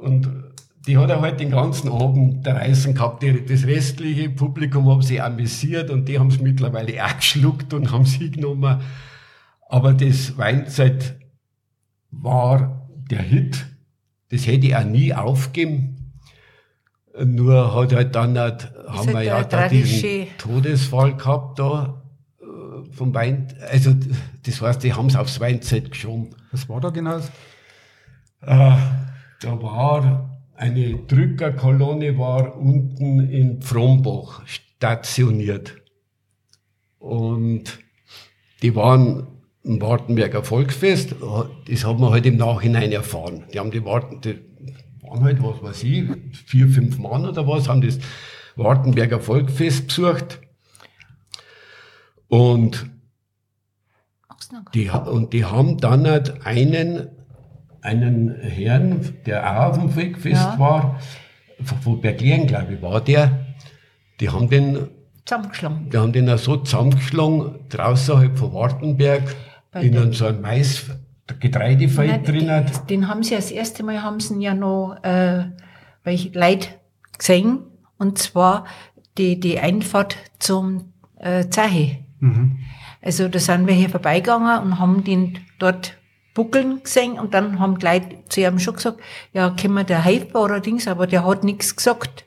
und 0.00 0.45
die 0.86 0.96
hat 0.96 1.10
er 1.10 1.20
halt 1.20 1.40
den 1.40 1.50
ganzen 1.50 1.90
Abend 1.90 2.46
der 2.46 2.56
Reißen 2.56 2.94
gehabt. 2.94 3.24
Das 3.48 3.66
restliche 3.66 4.30
Publikum 4.30 4.88
haben 4.88 5.02
sich 5.02 5.20
amüsiert 5.20 5.90
und 5.90 6.08
die 6.08 6.18
haben 6.18 6.28
es 6.28 6.40
mittlerweile 6.40 7.04
auch 7.04 7.16
geschluckt 7.16 7.74
und 7.74 7.90
haben 7.90 8.06
sie 8.06 8.30
genommen. 8.30 8.80
Aber 9.68 9.94
das 9.94 10.38
Weinzeit 10.38 11.16
war 12.10 12.88
der 13.10 13.22
Hit. 13.22 13.66
Das 14.30 14.46
hätte 14.46 14.68
ich 14.68 14.76
auch 14.76 14.84
nie 14.84 15.12
aufgeben. 15.12 16.14
Nur 17.24 17.74
hat 17.74 17.92
halt 17.92 18.14
dann 18.14 18.38
halt, 18.38 18.72
haben 18.86 19.12
wir 19.12 19.22
ja 19.22 19.42
da 19.42 19.68
diesen 19.68 20.28
Todesfall 20.38 21.16
gehabt 21.16 21.58
da 21.58 22.02
äh, 22.40 22.92
vom 22.92 23.14
Wein. 23.14 23.48
Also 23.70 23.94
das 24.44 24.60
heißt, 24.60 24.84
die 24.84 24.92
haben 24.92 25.06
es 25.06 25.16
aufs 25.16 25.40
Weinzeit 25.40 25.90
geschoben. 25.90 26.30
Was 26.52 26.68
war 26.68 26.80
da 26.80 26.90
genau? 26.90 27.16
Äh, 27.16 28.76
da 29.40 29.62
war 29.62 30.35
eine 30.56 30.94
Drückerkolonne 30.94 32.18
war 32.18 32.56
unten 32.56 33.20
in 33.28 33.62
Frombach 33.62 34.46
stationiert. 34.46 35.76
Und 36.98 37.78
die 38.62 38.74
waren 38.74 39.26
im 39.62 39.80
Wartenberger 39.80 40.42
Volksfest. 40.42 41.14
Das 41.68 41.84
hat 41.84 41.98
man 41.98 42.10
halt 42.10 42.26
im 42.26 42.36
Nachhinein 42.36 42.92
erfahren. 42.92 43.44
Die 43.52 43.58
haben 43.58 43.70
die 43.70 43.84
Warten, 43.84 44.20
die 44.20 44.38
waren 45.02 45.22
halt, 45.22 45.42
was 45.42 45.62
weiß 45.62 45.82
ich, 45.84 46.04
vier, 46.46 46.68
fünf 46.68 46.98
Mann 46.98 47.26
oder 47.26 47.46
was, 47.46 47.68
haben 47.68 47.80
das 47.80 47.98
Wartenberger 48.56 49.20
Volksfest 49.20 49.88
besucht. 49.88 50.40
Und 52.28 52.90
die, 54.74 54.88
und 54.90 55.32
die 55.32 55.44
haben 55.44 55.78
dann 55.78 56.06
halt 56.06 56.46
einen, 56.46 57.08
einen 57.82 58.34
Herrn, 58.40 59.14
der 59.26 59.44
auch 59.60 59.70
auf 59.70 59.78
dem 59.78 59.90
Volkfest 59.90 60.42
Ja. 60.42 60.58
war, 60.58 61.00
von- 61.82 62.00
Berglern, 62.00 62.46
glaube 62.46 62.74
ich, 62.74 62.82
war 62.82 63.00
der, 63.00 63.46
die 64.20 64.28
haben 64.30 64.48
den, 64.48 64.88
Zusammengeschlagen. 65.24 65.90
die 65.90 65.96
haben 65.98 66.12
den 66.12 66.28
auch 66.30 66.38
so 66.38 66.56
zusammengeschlagen, 66.56 67.60
draußen 67.68 68.18
halt 68.18 68.38
von 68.38 68.52
Wartenberg, 68.52 69.22
Bei 69.72 69.82
in 69.82 69.92
den- 69.92 70.02
einem 70.02 70.12
so 70.12 70.26
einem 70.26 70.40
Mais, 70.42 70.84
der 71.28 71.36
Getreidefeld 71.38 72.28
drin 72.28 72.50
hat. 72.50 72.88
Den 72.88 73.08
haben 73.08 73.22
sie 73.22 73.34
das 73.34 73.50
erste 73.50 73.82
Mal 73.82 74.02
haben 74.02 74.20
sie 74.20 74.34
ihn 74.34 74.40
ja 74.40 74.54
noch 74.54 74.96
äh, 75.02 75.46
welche 76.04 76.28
Leute 76.38 76.68
gesehen. 77.18 77.58
Und 77.98 78.18
zwar 78.18 78.66
die, 79.18 79.40
die 79.40 79.58
Einfahrt 79.58 80.16
zum 80.38 80.92
äh, 81.18 81.48
Zeche. 81.48 81.98
Also 83.02 83.28
da 83.28 83.38
sind 83.38 83.66
wir 83.66 83.74
hier 83.74 83.88
vorbeigegangen 83.88 84.62
und 84.62 84.78
haben 84.78 85.02
den 85.04 85.38
dort 85.58 85.94
buckeln 86.36 86.82
gesehen 86.84 87.18
und 87.18 87.34
dann 87.34 87.58
haben 87.58 87.78
die 87.78 87.86
Leute 87.86 88.18
zu 88.28 88.40
ihm 88.42 88.58
schon 88.60 88.74
gesagt, 88.74 89.00
ja, 89.32 89.50
können 89.50 89.74
wir 89.74 89.84
der 89.84 90.04
helfen 90.04 90.36
oder 90.36 90.60
Dings, 90.60 90.86
aber 90.86 91.06
der 91.06 91.24
hat 91.24 91.42
nichts 91.42 91.74
gesagt. 91.74 92.24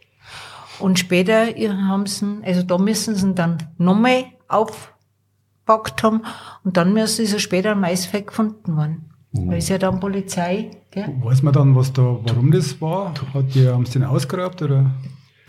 Und 0.80 0.98
später 0.98 1.46
haben 1.48 2.06
sie, 2.08 2.42
also 2.44 2.64
da 2.64 2.78
müssen 2.78 3.16
sie 3.16 3.28
ihn 3.28 3.36
dann 3.36 3.58
nochmal 3.78 4.26
aufgepackt 4.48 6.02
haben 6.04 6.24
und 6.64 6.76
dann 6.76 6.92
müssen 6.94 7.26
sie 7.26 7.40
später 7.40 7.74
am 7.74 7.82
Maisfeld 7.82 8.28
gefunden 8.28 8.76
worden. 8.76 9.06
Weil 9.32 9.60
es 9.60 9.70
ja 9.70 9.78
dann 9.78 10.00
Polizei, 10.00 10.72
gell? 10.90 11.14
Weiß 11.22 11.44
man 11.44 11.54
dann, 11.54 11.76
was 11.76 11.94
da, 11.94 12.18
warum 12.24 12.52
das 12.52 12.82
war? 12.82 13.14
Hat 13.34 13.54
die, 13.54 13.68
haben 13.68 13.86
sie 13.86 14.00
den 14.00 14.06
ausgegrabt 14.06 14.64
oder? 14.64 14.92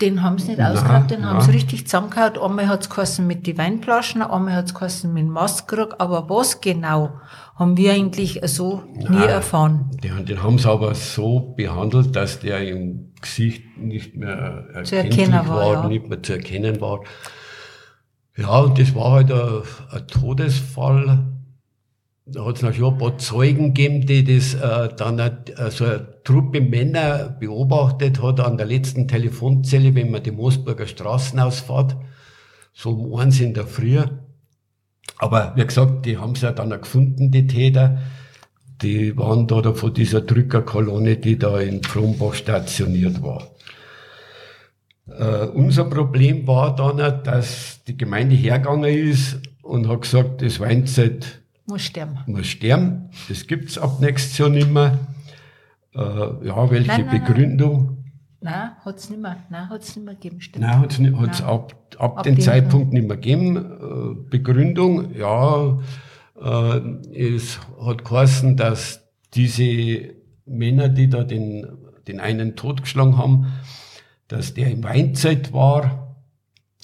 Den 0.01 0.23
haben 0.23 0.39
sie 0.39 0.49
nicht 0.49 0.57
Nein, 0.57 0.73
ausgehabt, 0.73 1.11
den 1.11 1.25
haben 1.25 1.37
nein. 1.37 1.45
sie 1.45 1.51
richtig 1.51 1.85
zusammengehauen. 1.85 2.37
Einmal 2.37 2.67
hat's 2.67 2.89
geheißen 2.89 3.25
mit 3.25 3.45
die 3.45 3.57
Weinflaschen, 3.57 4.23
einmal 4.23 4.55
hat's 4.55 4.73
geheißen 4.73 5.13
mit 5.13 5.23
dem 5.23 5.29
Mastkrug, 5.29 5.95
aber 5.99 6.27
was 6.29 6.59
genau, 6.59 7.11
haben 7.55 7.77
wir 7.77 7.93
eigentlich 7.93 8.41
so 8.45 8.81
nie 8.95 9.23
erfahren. 9.23 9.91
Den, 10.03 10.25
den 10.25 10.41
haben 10.41 10.57
sie 10.57 10.69
aber 10.69 10.95
so 10.95 11.53
behandelt, 11.55 12.15
dass 12.15 12.39
der 12.39 12.67
im 12.67 13.13
Gesicht 13.21 13.77
nicht 13.77 14.15
mehr 14.15 14.65
Zu 14.83 14.95
erkenntlich 14.95 15.27
erkennen 15.29 15.47
war, 15.47 15.73
ja. 15.73 15.87
nicht 15.87 16.09
mehr 16.09 16.23
zu 16.23 16.33
erkennen 16.33 16.81
war. 16.81 17.01
Ja, 18.35 18.59
und 18.59 18.79
das 18.79 18.95
war 18.95 19.11
halt 19.11 19.31
ein, 19.31 19.61
ein 19.91 20.07
Todesfall. 20.07 21.30
Da 22.25 22.45
hat 22.45 22.57
es 22.57 22.61
noch 22.61 22.91
ein 22.91 22.97
paar 22.99 23.17
Zeugen 23.17 23.73
gegeben, 23.73 24.05
die 24.05 24.23
das 24.23 24.53
äh, 24.53 24.93
dann 24.95 25.17
äh, 25.17 25.71
so 25.71 25.85
eine 25.85 26.21
Truppe 26.23 26.61
Männer 26.61 27.35
beobachtet 27.39 28.21
hat 28.21 28.39
an 28.39 28.57
der 28.57 28.67
letzten 28.67 29.07
Telefonzelle, 29.07 29.95
wenn 29.95 30.11
man 30.11 30.21
die 30.21 30.31
Moosburger 30.31 30.85
Straßen 30.85 31.39
ausfährt, 31.39 31.95
so 32.73 32.91
um 32.91 33.19
eins 33.19 33.39
in 33.39 33.55
der 33.55 33.65
Früh. 33.65 33.99
Aber 35.17 35.53
wie 35.55 35.65
gesagt, 35.65 36.05
die 36.05 36.17
haben 36.17 36.33
es 36.33 36.41
ja 36.41 36.51
dann 36.51 36.71
auch 36.71 36.81
gefunden, 36.81 37.31
die 37.31 37.47
Täter. 37.47 37.97
Die 38.83 39.17
waren 39.17 39.47
da, 39.47 39.61
da 39.61 39.73
von 39.73 39.93
dieser 39.93 40.21
Drückerkolonne, 40.21 41.17
die 41.17 41.37
da 41.37 41.59
in 41.59 41.83
Frombach 41.83 42.35
stationiert 42.35 43.21
war. 43.21 43.47
Äh, 45.07 45.47
unser 45.47 45.85
Problem 45.85 46.47
war 46.47 46.75
dann, 46.75 46.97
dass 47.23 47.83
die 47.87 47.97
Gemeinde 47.97 48.35
hergegangen 48.35 48.85
ist 48.85 49.39
und 49.63 49.87
hat 49.87 50.01
gesagt, 50.01 50.41
das 50.41 50.59
Weinzeit 50.59 51.40
Muss 51.71 51.83
sterben. 51.83 52.19
muss 52.27 52.47
sterben. 52.47 53.09
Das 53.29 53.47
gibt's 53.47 53.77
ab 53.77 53.99
nächstes 54.01 54.37
Jahr 54.37 54.49
nicht 54.49 54.69
mehr. 54.69 54.99
Äh, 55.95 55.99
ja, 55.99 56.69
welche 56.69 56.87
Nein, 56.87 57.05
nein. 57.05 57.23
Begründung? 57.25 57.97
Nein, 58.41 58.71
hat's 58.83 59.09
nicht 59.09 59.21
mehr, 59.21 59.37
nein, 59.49 59.69
hat's 59.69 59.95
nicht 59.95 60.03
mehr 60.05 60.15
gegeben, 60.15 60.41
stimmt. 60.41 60.65
Nein, 60.65 60.79
hat's 60.81 60.99
Nein. 60.99 61.15
ab, 61.15 61.73
ab, 61.97 62.17
Ab 62.17 62.23
dem 62.23 62.35
dem- 62.35 62.41
Zeitpunkt 62.41 62.91
nicht 62.91 63.07
mehr 63.07 63.17
gegeben. 63.17 63.55
Äh, 63.55 64.29
Begründung, 64.29 65.15
ja, 65.15 65.79
äh, 66.41 66.81
es 67.15 67.59
hat 67.85 68.03
geheißen, 68.03 68.57
dass 68.57 69.07
diese 69.33 70.13
Männer, 70.45 70.89
die 70.89 71.07
da 71.07 71.23
den, 71.23 71.65
den 72.07 72.19
einen 72.19 72.55
totgeschlagen 72.57 73.17
haben, 73.17 73.47
dass 74.27 74.53
der 74.55 74.71
im 74.71 74.83
Weinzeit 74.83 75.53
war. 75.53 76.00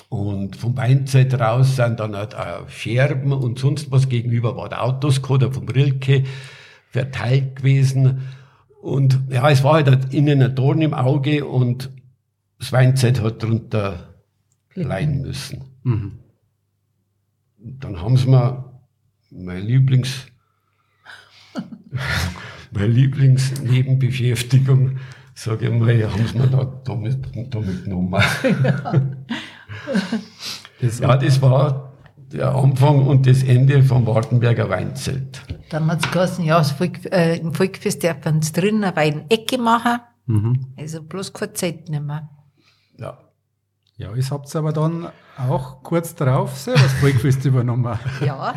Und 0.09 0.55
vom 0.55 0.77
Weinzeit 0.77 1.33
raus 1.33 1.75
sind 1.75 1.99
dann 1.99 2.15
halt 2.15 2.35
auch 2.35 2.69
Scherben 2.69 3.33
und 3.33 3.59
sonst 3.59 3.91
was 3.91 4.07
gegenüber 4.07 4.55
war 4.55 4.69
der 4.69 4.81
Autoskoder 4.83 5.51
vom 5.51 5.67
Rilke 5.67 6.23
verteilt 6.89 7.57
gewesen. 7.57 8.21
Und 8.81 9.19
ja, 9.29 9.49
es 9.49 9.65
war 9.65 9.73
halt 9.73 10.13
ihnen 10.13 10.41
ein 10.41 10.55
Dorn 10.55 10.81
im 10.81 10.93
Auge 10.93 11.43
und 11.45 11.89
das 12.57 12.71
Weinzeit 12.71 13.21
hat 13.21 13.43
darunter 13.43 14.13
leiden 14.73 15.23
müssen. 15.23 15.65
Und 17.59 17.83
dann 17.83 18.01
haben 18.01 18.15
sie 18.15 18.29
mir 18.29 18.63
mein 19.29 19.63
Lieblings, 19.63 20.27
meine 22.71 22.87
Lieblingsnebenbeschäftigung, 22.87 24.99
sage 25.33 25.67
ich 25.67 25.73
mal, 25.73 26.11
haben 26.11 26.27
sie 26.27 26.37
mir 26.37 26.47
da 26.47 26.63
damit, 26.85 27.17
damit 27.53 27.83
genommen. 27.83 28.15
Das, 30.81 30.99
Ja, 30.99 31.17
das 31.17 31.41
war 31.41 31.93
der 32.31 32.53
Anfang 32.53 33.05
und 33.07 33.25
das 33.25 33.43
Ende 33.43 33.81
vom 33.83 34.05
Wartenberger 34.05 34.69
Weinzelt. 34.69 35.41
Dann 35.69 35.89
hat's 35.89 36.09
geheißen, 36.11 36.43
ja, 36.43 36.57
das 36.57 36.71
Volk, 36.71 37.05
äh, 37.11 37.37
im 37.37 37.53
Volkfest 37.53 38.03
darf 38.03 38.17
man 38.25 38.41
drinnen 38.41 38.83
eine 38.83 38.95
Weinecke 38.95 39.57
machen. 39.57 39.99
Mhm. 40.25 40.67
Also 40.77 41.01
bloß 41.03 41.33
keine 41.33 41.53
Zeit 41.53 41.89
nicht 41.89 42.03
mehr. 42.03 42.29
Ja. 42.97 43.17
Ja, 43.95 44.13
ich 44.13 44.29
hab's 44.29 44.55
aber 44.55 44.73
dann 44.73 45.07
auch 45.37 45.81
kurz 45.83 46.13
darauf 46.15 46.55
selber 46.57 46.81
das 46.81 46.93
Volkfest 46.93 47.45
übernommen. 47.45 47.97
Ja, 48.23 48.53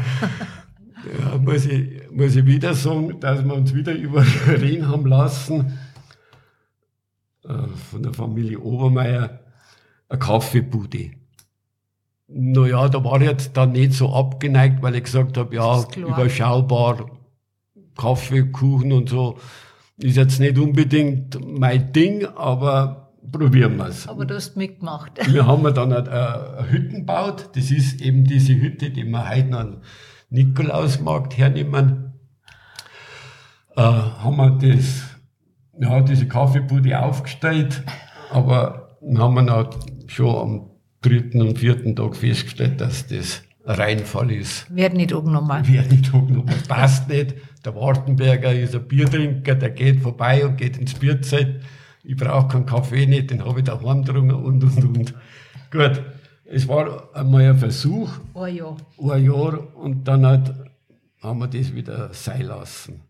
Ja, 1.18 1.38
muss 1.38 1.64
ich, 1.64 2.10
muss 2.10 2.36
ich 2.36 2.44
wieder 2.44 2.74
sagen, 2.74 3.18
dass 3.20 3.42
wir 3.42 3.54
uns 3.54 3.74
wieder 3.74 3.92
überreden 3.92 4.86
haben 4.88 5.06
lassen 5.06 5.78
äh, 7.44 7.68
von 7.90 8.02
der 8.02 8.12
Familie 8.12 8.58
Obermeier 8.58 9.40
eine 10.08 10.18
Kaffeebude. 10.18 11.12
Naja, 12.32 12.88
da 12.88 13.02
war 13.02 13.20
ich 13.20 13.28
jetzt 13.28 13.56
dann 13.56 13.72
nicht 13.72 13.92
so 13.92 14.12
abgeneigt, 14.12 14.82
weil 14.82 14.94
ich 14.94 15.04
gesagt 15.04 15.36
habe, 15.36 15.54
ja, 15.54 15.84
überschaubar, 15.96 17.10
Kaffee, 17.96 18.44
Kuchen 18.44 18.92
und 18.92 19.08
so, 19.08 19.36
ist 19.98 20.16
jetzt 20.16 20.38
nicht 20.38 20.56
unbedingt 20.58 21.38
mein 21.44 21.92
Ding, 21.92 22.24
aber 22.24 23.12
probieren 23.30 23.76
wir 23.76 23.88
es. 23.88 24.08
aber 24.08 24.24
du 24.24 24.34
hast 24.34 24.56
mitgemacht. 24.56 25.12
Wir 25.32 25.46
haben 25.46 25.62
dann 25.74 25.92
eine, 25.92 26.66
Hütte 26.70 26.96
gebaut. 26.96 27.50
Das 27.54 27.70
ist 27.70 28.00
eben 28.00 28.24
diese 28.24 28.54
Hütte, 28.54 28.90
die 28.90 29.04
wir 29.04 29.28
heute 29.28 29.58
am 29.58 29.76
Nikolausmarkt 30.30 31.36
hernehmen. 31.36 32.14
Äh, 33.76 33.82
haben 33.82 34.36
wir 34.36 34.50
das, 34.50 35.02
ja, 35.78 36.00
diese 36.00 36.26
Kaffeebude 36.26 36.98
aufgestellt, 37.00 37.82
aber 38.30 38.96
dann 39.00 39.18
haben 39.18 39.34
wir 39.34 39.42
noch 39.42 39.70
schon 40.06 40.36
am 40.36 40.69
dritten 41.02 41.42
und 41.42 41.58
vierten 41.58 41.96
Tag 41.96 42.16
festgestellt, 42.16 42.80
dass 42.80 43.06
das 43.06 43.42
ein 43.64 43.74
Reinfall 43.76 44.30
ist. 44.32 44.74
Werd 44.74 44.94
nicht 44.94 45.12
angenommen. 45.12 45.62
Wer 45.66 45.82
nicht 45.84 46.12
hochgenommen, 46.12 46.46
das 46.46 46.66
passt 46.66 47.08
nicht. 47.08 47.34
Der 47.64 47.74
Wartenberger 47.74 48.52
ist 48.54 48.74
ein 48.74 48.86
Biertrinker, 48.88 49.54
der 49.54 49.70
geht 49.70 50.00
vorbei 50.00 50.44
und 50.46 50.56
geht 50.56 50.76
ins 50.78 50.94
Bierzelt. 50.94 51.62
Ich 52.02 52.16
brauche 52.16 52.48
keinen 52.48 52.66
Kaffee 52.66 53.06
nicht, 53.06 53.30
den 53.30 53.44
habe 53.44 53.60
ich 53.60 53.66
daheim 53.66 54.02
getrunken 54.04 54.34
und 54.34 54.64
und 54.64 54.84
und. 54.84 55.14
Gut, 55.70 56.02
es 56.44 56.66
war 56.66 57.14
einmal 57.14 57.42
ein 57.42 57.58
Versuch, 57.58 58.10
Oh 58.34 58.46
ja. 58.46 58.74
ein 58.98 59.24
Jahr, 59.24 59.76
und 59.76 60.04
dann 60.08 60.26
hat, 60.26 60.54
haben 61.22 61.38
wir 61.40 61.46
das 61.48 61.74
wieder 61.74 62.12
sein 62.12 62.42
lassen. 62.42 63.02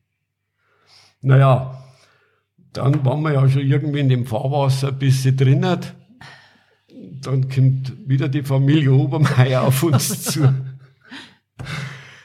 Naja, 1.22 1.82
dann 2.72 3.04
waren 3.04 3.22
wir 3.22 3.32
ja 3.32 3.48
schon 3.48 3.62
irgendwie 3.62 4.00
in 4.00 4.08
dem 4.08 4.26
Fahrwasser 4.26 4.88
ein 4.88 4.98
bisschen 4.98 5.36
drinnen. 5.36 5.80
Dann 7.22 7.48
kommt 7.48 7.92
wieder 8.08 8.28
die 8.28 8.42
Familie 8.42 8.92
Obermeier 8.92 9.62
auf 9.62 9.82
uns 9.82 10.22
zu. 10.32 10.54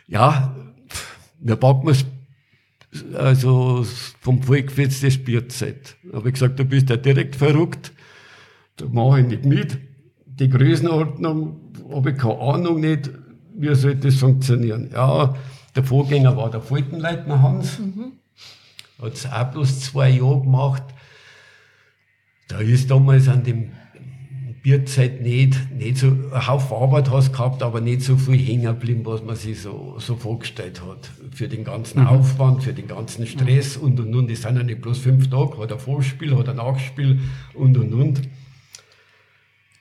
Ja, 0.07 0.55
wir 1.39 1.55
packen 1.57 1.87
wir's, 1.87 2.05
also 3.13 3.85
vom 4.21 4.41
Volkfest 4.43 5.03
das 5.03 5.17
Bierzeit. 5.17 5.97
Da 6.03 6.17
habe 6.17 6.29
ich 6.29 6.35
gesagt, 6.35 6.59
du 6.59 6.65
bist 6.65 6.89
ja 6.89 6.97
direkt 6.97 7.35
verrückt. 7.35 7.91
Da 8.77 8.85
mache 8.85 9.21
ich 9.21 9.27
nicht 9.27 9.45
mit. 9.45 9.77
Die 10.25 10.49
Größenordnung 10.49 11.73
habe 11.91 12.11
ich 12.11 12.17
keine 12.17 12.39
Ahnung 12.39 12.79
nicht, 12.79 13.09
wie 13.55 13.73
soll 13.75 13.95
das 13.95 14.15
funktionieren. 14.15 14.89
Ja, 14.93 15.35
der 15.75 15.83
Vorgänger 15.83 16.35
war 16.37 16.49
der 16.49 16.61
Faltenleitner 16.61 17.41
Hans. 17.41 17.79
Hat 19.01 19.13
es 19.13 19.25
auch 19.25 19.51
bloß 19.51 19.81
zwei 19.81 20.09
Jahre 20.09 20.41
gemacht. 20.41 20.83
Da 22.47 22.59
ist 22.59 22.91
damals 22.91 23.27
an 23.27 23.43
dem 23.43 23.71
Bierzeit 24.65 25.21
nicht, 25.21 25.71
nicht 25.77 25.97
so, 25.97 26.07
ein 26.07 26.47
Haufen 26.47 26.75
Arbeit 26.75 27.11
hast 27.11 27.31
gehabt, 27.31 27.61
aber 27.61 27.81
nicht 27.81 28.01
so 28.01 28.17
viel 28.17 28.39
hängen 28.39 28.65
geblieben, 28.65 29.01
was 29.05 29.21
man 29.23 29.35
sich 29.35 29.61
so, 29.61 29.97
so 29.99 30.15
vorgestellt 30.15 30.81
hat. 30.81 31.07
Für 31.35 31.47
den 31.47 31.63
ganzen 31.63 32.07
Aufwand, 32.07 32.63
für 32.63 32.73
den 32.73 32.87
ganzen 32.87 33.27
Stress 33.27 33.77
und 33.77 33.99
und 33.99 34.15
und. 34.15 34.27
Das 34.27 34.41
sind 34.41 34.57
ja 34.57 34.63
nicht 34.63 34.81
bloß 34.81 34.97
fünf 34.97 35.29
Tage, 35.29 35.59
hat 35.59 35.71
ein 35.71 35.77
Vorspiel, 35.77 36.35
hat 36.35 36.49
ein 36.49 36.55
Nachspiel 36.55 37.19
und 37.53 37.77
und 37.77 37.93
und. 37.93 38.21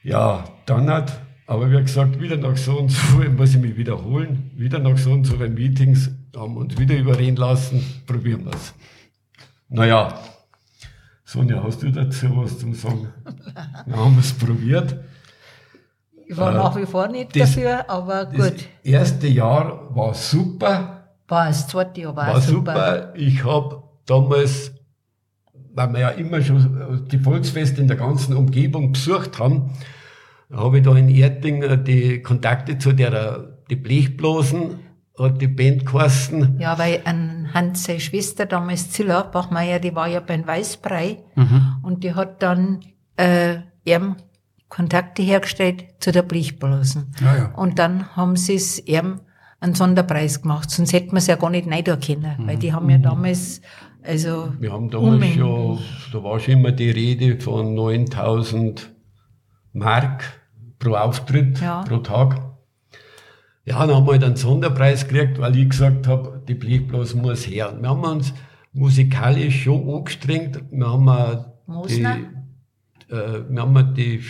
Ja, 0.03 0.45
dann 0.67 0.91
hat, 0.91 1.19
aber 1.47 1.71
wie 1.71 1.81
gesagt, 1.81 2.21
wieder 2.21 2.37
nach 2.37 2.59
so 2.59 2.79
und 2.79 2.91
so, 2.91 3.25
muss 3.39 3.55
ich 3.55 3.63
mich 3.63 3.79
wiederholen, 3.79 4.51
wieder 4.55 4.81
nach 4.81 4.99
so 4.99 5.13
und 5.13 5.25
so 5.25 5.39
vielen 5.39 5.55
Meetings, 5.55 6.11
haben 6.37 6.59
uns 6.59 6.77
wieder 6.77 6.95
überreden 6.95 7.37
lassen, 7.37 7.83
probieren 8.07 8.45
wir 8.45 8.53
es. 8.53 8.75
Naja, 9.71 10.21
Sonja, 11.35 11.61
hast 11.65 11.83
du 11.83 11.91
dazu 11.91 12.27
was 12.37 12.59
zum 12.61 12.75
Sagen? 12.75 13.09
Dann 13.87 13.97
haben 13.97 14.15
wir 14.15 14.21
es 14.21 14.33
probiert. 14.33 14.97
Ich 16.27 16.37
war 16.37 16.53
Äh, 16.53 16.55
nach 16.55 16.77
wie 16.77 16.87
vor 16.87 17.09
nicht 17.09 17.35
das- 17.35 17.51
dafür, 17.55 17.91
aber 17.91 18.27
Das 18.27 18.51
gut. 18.53 18.65
erste 18.85 19.27
Jahr 19.27 19.95
war 19.97 20.15
super. 20.15 21.09
War 21.27 21.47
das 21.49 21.67
zweite 21.67 22.03
Jahr, 22.03 22.15
war, 22.15 22.29
war 22.35 22.41
super. 22.41 23.13
Ich 23.17 23.43
habe 23.45 23.83
damals, 24.07 24.73
weil 25.75 25.93
wir 25.93 25.99
ja 26.01 26.09
immer 26.11 26.41
schon 26.41 27.09
die 27.11 27.19
Volksfeste 27.19 27.81
in 27.81 27.89
der 27.89 27.97
ganzen 27.97 28.37
Umgebung 28.37 28.93
besucht 28.93 29.41
haben, 29.41 29.73
habe 30.53 30.79
ich 30.79 30.85
da 30.85 30.95
in 30.95 31.09
Erding 31.09 31.83
die 31.85 32.23
Kontakte 32.23 32.79
zu 32.79 32.93
der, 32.93 33.59
die 33.71 33.77
Blechblasen, 33.77 34.79
hat 35.19 35.41
die 35.41 35.47
Band 35.49 35.87
geheißen. 35.87 36.59
Ja, 36.59 36.77
weil 36.79 37.01
an 37.05 37.49
Hans, 37.55 37.85
seine 37.85 38.01
Schwester 38.01 38.47
damals, 38.47 38.91
Zilla 38.91 39.23
Bachmeier, 39.23 39.79
die 39.79 39.95
war 39.95 40.09
ja 40.09 40.21
beim 40.21 40.47
Weißbrei 40.47 41.19
Mhm. 41.37 41.77
und 41.83 42.03
die 42.05 42.15
hat 42.15 42.43
dann 42.43 42.81
äh, 43.17 43.59
ihm 43.85 44.17
Kontakte 44.69 45.23
hergestellt 45.23 45.85
zu 46.01 46.11
der 46.11 46.23
Blechblasen. 46.23 47.13
Ja, 47.21 47.37
ja. 47.37 47.53
Und 47.55 47.79
dann 47.79 48.17
haben 48.17 48.35
sie 48.35 48.55
es 48.57 48.85
ihm 48.85 49.21
einen 49.61 49.75
Sonderpreis 49.75 50.43
gemacht, 50.43 50.69
sonst 50.71 50.93
hätten 50.93 51.13
wir 51.13 51.19
es 51.19 51.29
ja 51.29 51.37
gar 51.37 51.51
nicht 51.51 51.71
rein 51.71 51.85
können, 51.85 52.35
weil 52.47 52.57
die 52.57 52.73
haben 52.73 52.91
ja 52.91 52.99
damals, 52.99 53.61
also 54.03 54.53
Wir 54.59 54.73
haben 54.73 54.91
damals 54.91 55.13
Unmengen. 55.15 55.39
schon, 55.39 55.79
da 56.13 56.23
war 56.25 56.41
schon 56.41 56.55
immer 56.55 56.73
die 56.73 56.91
Rede 56.91 57.41
von 57.41 57.75
9000 57.75 58.91
Mark 59.73 60.25
pro 60.79 60.95
Auftritt, 60.97 61.61
Ja. 61.61 61.83
pro 61.83 61.99
Tag. 61.99 62.41
Ja, 63.67 63.87
dann 63.87 63.97
haben 63.97 64.07
wir 64.07 64.13
halt 64.13 64.25
einen 64.25 64.37
Sonderpreis 64.37 65.09
gekriegt, 65.09 65.39
weil 65.39 65.57
ich 65.57 65.71
gesagt 65.71 66.07
habe, 66.07 66.43
die 66.47 66.55
Blechblas 66.55 67.15
muss 67.15 67.47
her. 67.47 67.73
Und 67.73 67.83
wir 67.83 67.89
haben 67.89 68.03
uns 68.03 68.35
musikalisch 68.75 69.63
schon 69.63 69.89
angestrengt. 69.89 70.63
Wir 70.71 70.87
haben 70.87 71.09
auch 71.09 71.87
die, 71.87 72.03
äh, 72.03 73.43
wir 73.49 73.63
haben 73.63 73.77
auch 73.77 73.95
die 73.95 74.23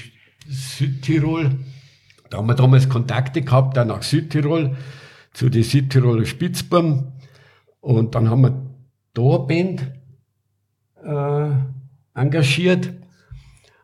Südtirol, 0.47 1.51
da 2.31 2.39
haben 2.39 2.47
wir 2.47 2.55
damals 2.55 2.89
Kontakte 2.89 3.43
gehabt, 3.43 3.77
dann 3.77 3.89
nach 3.89 4.03
Südtirol, 4.03 4.77
zu 5.33 5.49
den 5.49 5.65
Südtiroler 5.65 6.27
Spitzbuben. 6.27 7.13
Und 7.81 8.15
dann 8.15 8.31
haben 8.31 8.43
wir 8.43 8.71
da 9.15 9.23
eine 9.23 9.39
Band 9.47 9.93
äh, 11.05 12.21
engagiert. 12.21 12.93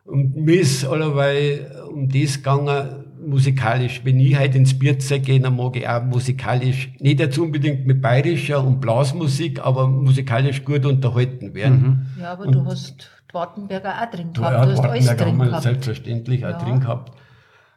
Und 0.05 0.35
mir 0.35 0.61
ist 0.61 0.85
allerweil 0.85 1.85
um 1.89 2.09
das 2.09 2.37
gegangen, 2.37 3.00
musikalisch. 3.25 4.01
Wenn 4.03 4.19
ich 4.19 4.37
heute 4.37 4.57
ins 4.57 4.77
Bierzeit 4.77 5.25
gehe, 5.25 5.39
dann 5.39 5.55
mag 5.55 5.75
ich 5.75 5.87
auch 5.87 6.03
musikalisch, 6.03 6.91
nicht 6.99 7.19
jetzt 7.19 7.37
unbedingt 7.37 7.85
mit 7.85 8.01
bayerischer 8.01 8.63
und 8.63 8.79
Blasmusik, 8.81 9.59
aber 9.65 9.87
musikalisch 9.87 10.63
gut 10.65 10.85
unterhalten 10.85 11.53
werden. 11.53 12.07
ja, 12.19 12.33
aber 12.33 12.47
du 12.47 12.65
hast 12.65 13.09
Wartenberger 13.33 13.93
auch 14.01 14.11
drin 14.11 14.31
Ja, 14.35 14.49
gehabt, 14.49 14.65
du 14.65 14.71
hast 14.71 14.79
alles 14.85 15.05
drin 15.07 15.19
haben 15.27 15.37
wir 15.37 15.45
gehabt. 15.45 15.63
selbstverständlich 15.63 16.41
Ja. 16.41 16.55
auch 16.57 16.61
drin 16.63 16.79
gehabt. 16.79 17.13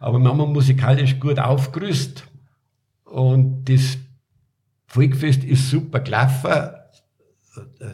Aber 0.01 0.19
wir 0.19 0.29
haben 0.29 0.53
musikalisch 0.53 1.19
gut 1.21 1.39
aufgerüstet. 1.39 2.25
Und 3.05 3.65
das 3.69 3.97
Volkfest 4.87 5.45
ist 5.45 5.71
super 5.71 6.01
gelaufen. 6.01 6.51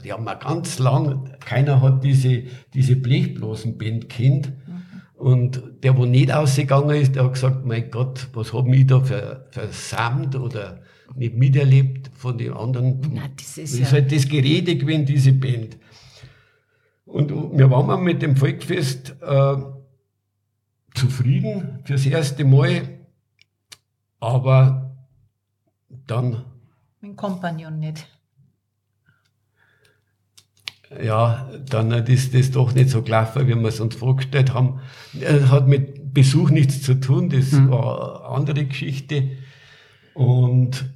Die 0.03 0.11
haben 0.13 0.25
wir 0.25 0.37
ganz 0.37 0.79
lang, 0.79 1.29
keiner 1.41 1.83
hat 1.83 2.03
diese, 2.03 2.45
diese 2.73 2.97
Blechblasenband 2.97 4.09
kennt. 4.09 4.53
Und 5.21 5.63
der, 5.85 5.99
wo 5.99 6.07
nicht 6.07 6.33
ausgegangen 6.33 6.97
ist, 6.97 7.15
der 7.15 7.25
hat 7.25 7.35
gesagt, 7.35 7.67
mein 7.67 7.91
Gott, 7.91 8.29
was 8.33 8.55
haben 8.55 8.73
ich 8.73 8.87
da 8.87 9.01
für 9.01 9.47
Sound 9.71 10.35
oder 10.35 10.81
nicht 11.15 11.35
miterlebt 11.37 12.11
von 12.15 12.39
den 12.39 12.55
anderen. 12.55 13.01
Na, 13.13 13.29
das 13.37 13.59
ist 13.59 13.59
Das 13.59 13.73
ist 13.75 13.81
ja- 13.81 13.91
halt 13.93 14.11
das 14.13 14.27
Gerede 14.27 14.77
gewesen, 14.79 15.05
diese 15.05 15.33
Band. 15.35 15.77
Und 17.05 17.31
wir 17.59 17.71
waren 17.71 17.87
mal 17.87 17.99
mit 17.99 18.23
dem 18.23 18.35
Volkfest 18.35 19.15
äh, 19.21 19.57
zufrieden 20.95 21.81
fürs 21.85 22.07
erste 22.07 22.45
Mal, 22.45 23.01
aber 24.21 24.97
dann, 26.07 26.45
Mein 27.03 27.17
Kompagnon 27.17 27.79
nicht. 27.79 28.07
Ja, 31.03 31.49
dann 31.69 31.93
ist 31.93 32.35
das 32.35 32.51
doch 32.51 32.75
nicht 32.75 32.91
so 32.91 33.03
gelaufen, 33.03 33.47
wie 33.47 33.55
wir 33.55 33.69
es 33.69 33.81
uns 33.81 33.95
vorgestellt 33.95 34.55
haben. 34.55 34.81
Es 35.21 35.49
hat 35.49 35.69
mit 35.69 36.13
Besuch 36.13 36.51
nichts 36.51 36.83
zu 36.83 36.95
tun, 36.95 37.31
das 37.31 37.53
war 37.69 38.27
eine 38.27 38.37
andere 38.37 38.65
Geschichte. 38.65 39.31
Und 40.15 40.91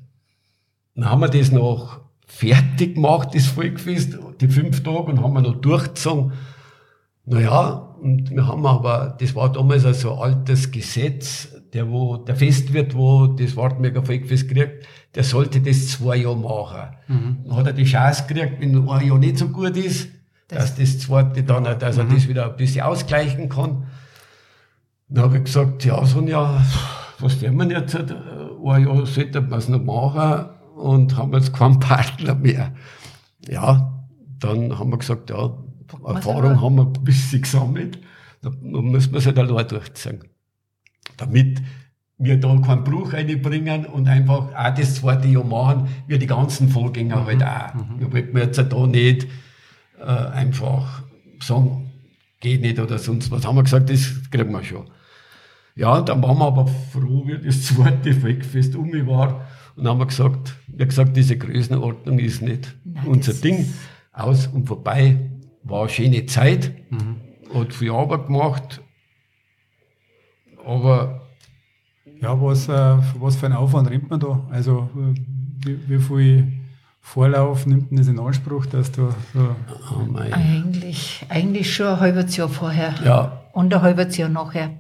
dann 0.97 1.11
haben 1.11 1.21
wir 1.21 1.29
das 1.29 1.53
noch 1.53 2.01
fertig 2.27 2.97
gemacht, 2.97 3.35
das 3.35 3.47
Volkfest, 3.47 4.19
die 4.41 4.49
fünf 4.49 4.83
Tage, 4.83 5.13
und 5.13 5.23
haben 5.23 5.35
wir 5.35 5.43
noch 5.43 5.61
durchgezogen. 5.61 6.33
Naja, 7.27 7.95
und 8.03 8.31
wir 8.31 8.47
haben 8.47 8.67
aber, 8.67 9.17
das 9.19 9.35
war 9.35 9.51
damals 9.53 9.85
also 9.85 10.15
ein 10.15 10.35
altes 10.35 10.71
Gesetz, 10.71 11.54
der 11.75 11.91
wo, 11.91 12.17
der 12.17 12.37
Festwirt, 12.37 12.95
wo 12.95 13.27
das 13.27 13.57
Wartberger 13.57 14.05
Volkfest 14.05 14.49
kriegt, 14.49 14.87
der 15.15 15.25
sollte 15.25 15.61
das 15.61 15.89
zwei 15.89 16.17
Jahre 16.17 16.37
machen. 16.37 16.97
Dann 17.45 17.57
hat 17.57 17.67
er 17.67 17.73
die 17.73 17.85
Chance 17.85 18.25
gekriegt, 18.29 18.61
wenn 18.61 18.89
ein 18.89 19.07
Jahr 19.07 19.19
nicht 19.19 19.39
so 19.39 19.49
gut 19.49 19.77
ist, 19.77 20.09
dass 20.49 20.77
das 20.77 21.01
zweite 21.01 21.43
dann, 21.43 21.65
dass 21.65 21.99
er 21.99 22.05
das 22.05 22.29
wieder 22.29 22.51
ein 22.51 22.57
bisschen 22.57 22.83
ausgleichen 22.83 23.49
kann. 23.49 23.89
Dann 25.09 25.25
habe 25.25 25.39
ich 25.39 25.45
gesagt, 25.45 25.85
ja, 25.85 26.05
Sonja, 26.07 26.65
was 27.19 27.41
werden 27.41 27.59
wir 27.59 27.79
jetzt? 27.79 27.97
Ein 27.97 28.85
Jahr 28.85 29.07
sollte 29.07 29.41
man 29.41 29.59
es 29.59 29.69
noch 29.69 29.83
machen 29.83 30.47
und 30.77 31.17
haben 31.17 31.33
jetzt 31.33 31.53
keinen 31.53 31.81
Partner 31.81 32.35
mehr. 32.35 32.73
Ja, 33.49 34.07
dann 34.39 34.79
haben 34.79 34.91
wir 34.91 34.99
gesagt, 34.99 35.31
ja, 35.31 35.57
Erfahrung 36.07 36.61
haben 36.61 36.77
wir 36.77 36.87
ein 36.87 37.05
bisschen 37.05 37.43
gesammelt. 37.43 37.99
Da 38.43 38.51
müssen 38.61 39.13
wir 39.13 39.19
es 39.19 39.27
halt 39.27 39.39
allein 39.39 39.69
durchziehen. 39.69 40.21
Damit 41.17 41.63
wir 42.19 42.39
da 42.39 42.57
keinen 42.65 42.85
Bruch 42.85 43.13
reinbringen 43.13 43.87
und 43.87 44.09
einfach 44.09 44.55
auch 44.55 44.75
das 44.75 44.97
zweite 44.97 45.29
Jahr 45.29 45.45
machen, 45.45 45.89
wie 46.07 46.19
die 46.19 46.27
ganzen 46.27 46.69
Vorgänger 46.69 47.27
halt 47.27 47.43
auch. 47.43 47.75
Wir 47.99 48.13
wollten 48.13 48.37
jetzt 48.39 48.59
da 48.59 48.87
nicht 48.87 49.27
äh, 49.99 50.05
einfach 50.05 51.03
sagen, 51.41 51.91
geht 52.41 52.61
nicht 52.61 52.79
oder 52.79 52.99
sonst 52.99 53.31
was. 53.31 53.47
Haben 53.47 53.57
wir 53.57 53.65
gesagt, 53.65 53.91
das 53.91 54.21
kriegen 54.31 54.53
wir 54.53 54.63
schon. 54.63 54.87
Ja, 55.77 56.01
dann 56.01 56.23
waren 56.23 56.39
wir 56.39 56.47
aber 56.47 56.67
froh, 56.67 57.25
wie 57.27 57.39
das 57.45 57.65
zweite 57.65 58.15
Volkfest 58.15 58.77
um 58.77 58.93
war. 59.07 59.47
Und 59.77 59.89
haben 59.89 59.99
wir 59.99 60.07
gesagt, 60.07 60.55
wie 60.69 60.85
gesagt, 60.87 61.17
diese 61.17 61.37
Größenordnung 61.37 62.21
ist 62.21 62.43
nicht 62.43 62.77
Nein, 62.85 63.07
unser 63.07 63.35
Ding. 63.35 63.73
Aus 64.13 64.47
und 64.47 64.69
vorbei. 64.69 65.17
War 65.65 65.81
eine 65.81 65.89
schöne 65.89 66.27
Zeit. 66.27 66.73
Hat 67.53 67.73
viel 67.73 67.91
Arbeit 67.91 68.27
gemacht. 68.27 68.81
Aber 70.67 71.21
Ja, 72.21 72.41
was, 72.41 72.69
äh, 72.69 72.97
was 73.19 73.37
für 73.37 73.47
einen 73.47 73.57
Aufwand 73.57 73.91
nimmt 73.91 74.11
man 74.11 74.21
da? 74.21 74.47
Also, 74.51 74.89
wie, 75.65 75.79
wie 75.89 75.99
viel 75.99 76.53
Vorlauf 77.01 77.67
nimmt 77.67 77.93
man 77.93 77.99
das 77.99 78.09
in 78.09 78.19
Anspruch, 78.19 78.67
dass 78.67 78.91
da 78.93 79.15
so. 79.35 79.57
oh 79.93 80.05
mein, 80.11 80.33
Eigentlich, 80.33 81.25
eigentlich 81.29 81.75
schon 81.75 81.87
ein 81.87 82.01
halbes 82.01 82.37
Jahr 82.37 82.49
vorher. 82.49 82.95
ja, 83.05 83.43
Und 83.53 83.75
ein 83.75 83.83
halbes 83.83 84.17
Jahr 84.17 84.31
nachher. 84.31 84.71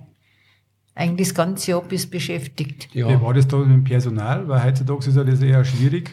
Eigentlich 0.94 1.29
das 1.29 1.35
ganze 1.35 1.73
Jahr 1.73 1.83
bist 1.83 2.11
beschäftigt. 2.11 2.88
Wie 2.92 3.01
ja. 3.01 3.20
war 3.20 3.35
das 3.35 3.49
da 3.49 3.59
mit 3.59 3.68
dem 3.68 3.85
Personal? 3.85 4.49
Weil 4.49 4.64
heutzutage 4.64 5.09
ist 5.09 5.16
ja 5.16 5.25
das 5.25 5.42
eher 5.42 5.64
schwierig. 5.64 6.11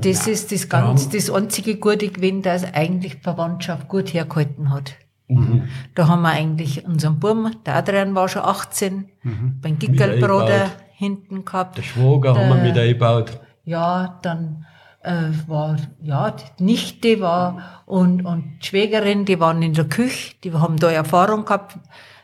Das 0.00 0.26
ist 0.26 0.52
das 0.52 0.68
ganz, 0.68 1.08
das 1.08 1.30
einzige 1.30 1.76
Gute 1.76 2.08
gewesen, 2.08 2.42
dass 2.42 2.64
eigentlich 2.64 3.16
Verwandtschaft 3.16 3.88
gut 3.88 4.14
hergehalten 4.14 4.70
hat. 4.70 4.94
Mhm. 5.34 5.68
Da 5.94 6.08
haben 6.08 6.22
wir 6.22 6.30
eigentlich 6.30 6.84
unseren 6.84 7.18
Buben, 7.18 7.50
der 7.66 7.76
Adrian 7.76 8.14
war 8.14 8.28
schon 8.28 8.42
18, 8.42 9.08
beim 9.22 9.72
Mit 9.72 9.80
Gickelbruder 9.80 10.70
hinten 10.92 11.44
gehabt. 11.44 11.78
Der 11.78 11.82
Schwager 11.82 12.34
haben 12.34 12.48
wir 12.48 12.56
mit 12.56 12.78
eingebaut. 12.78 13.40
Ja, 13.64 14.18
dann 14.22 14.66
äh, 15.02 15.30
war, 15.46 15.76
ja, 16.02 16.30
die 16.30 16.64
Nichte 16.64 17.20
war 17.20 17.82
und, 17.86 18.24
und 18.24 18.58
die 18.62 18.66
Schwägerin, 18.66 19.24
die 19.24 19.40
waren 19.40 19.62
in 19.62 19.74
der 19.74 19.88
Küche, 19.88 20.34
die 20.42 20.52
haben 20.52 20.76
da 20.78 20.90
Erfahrung 20.90 21.44
gehabt 21.44 21.76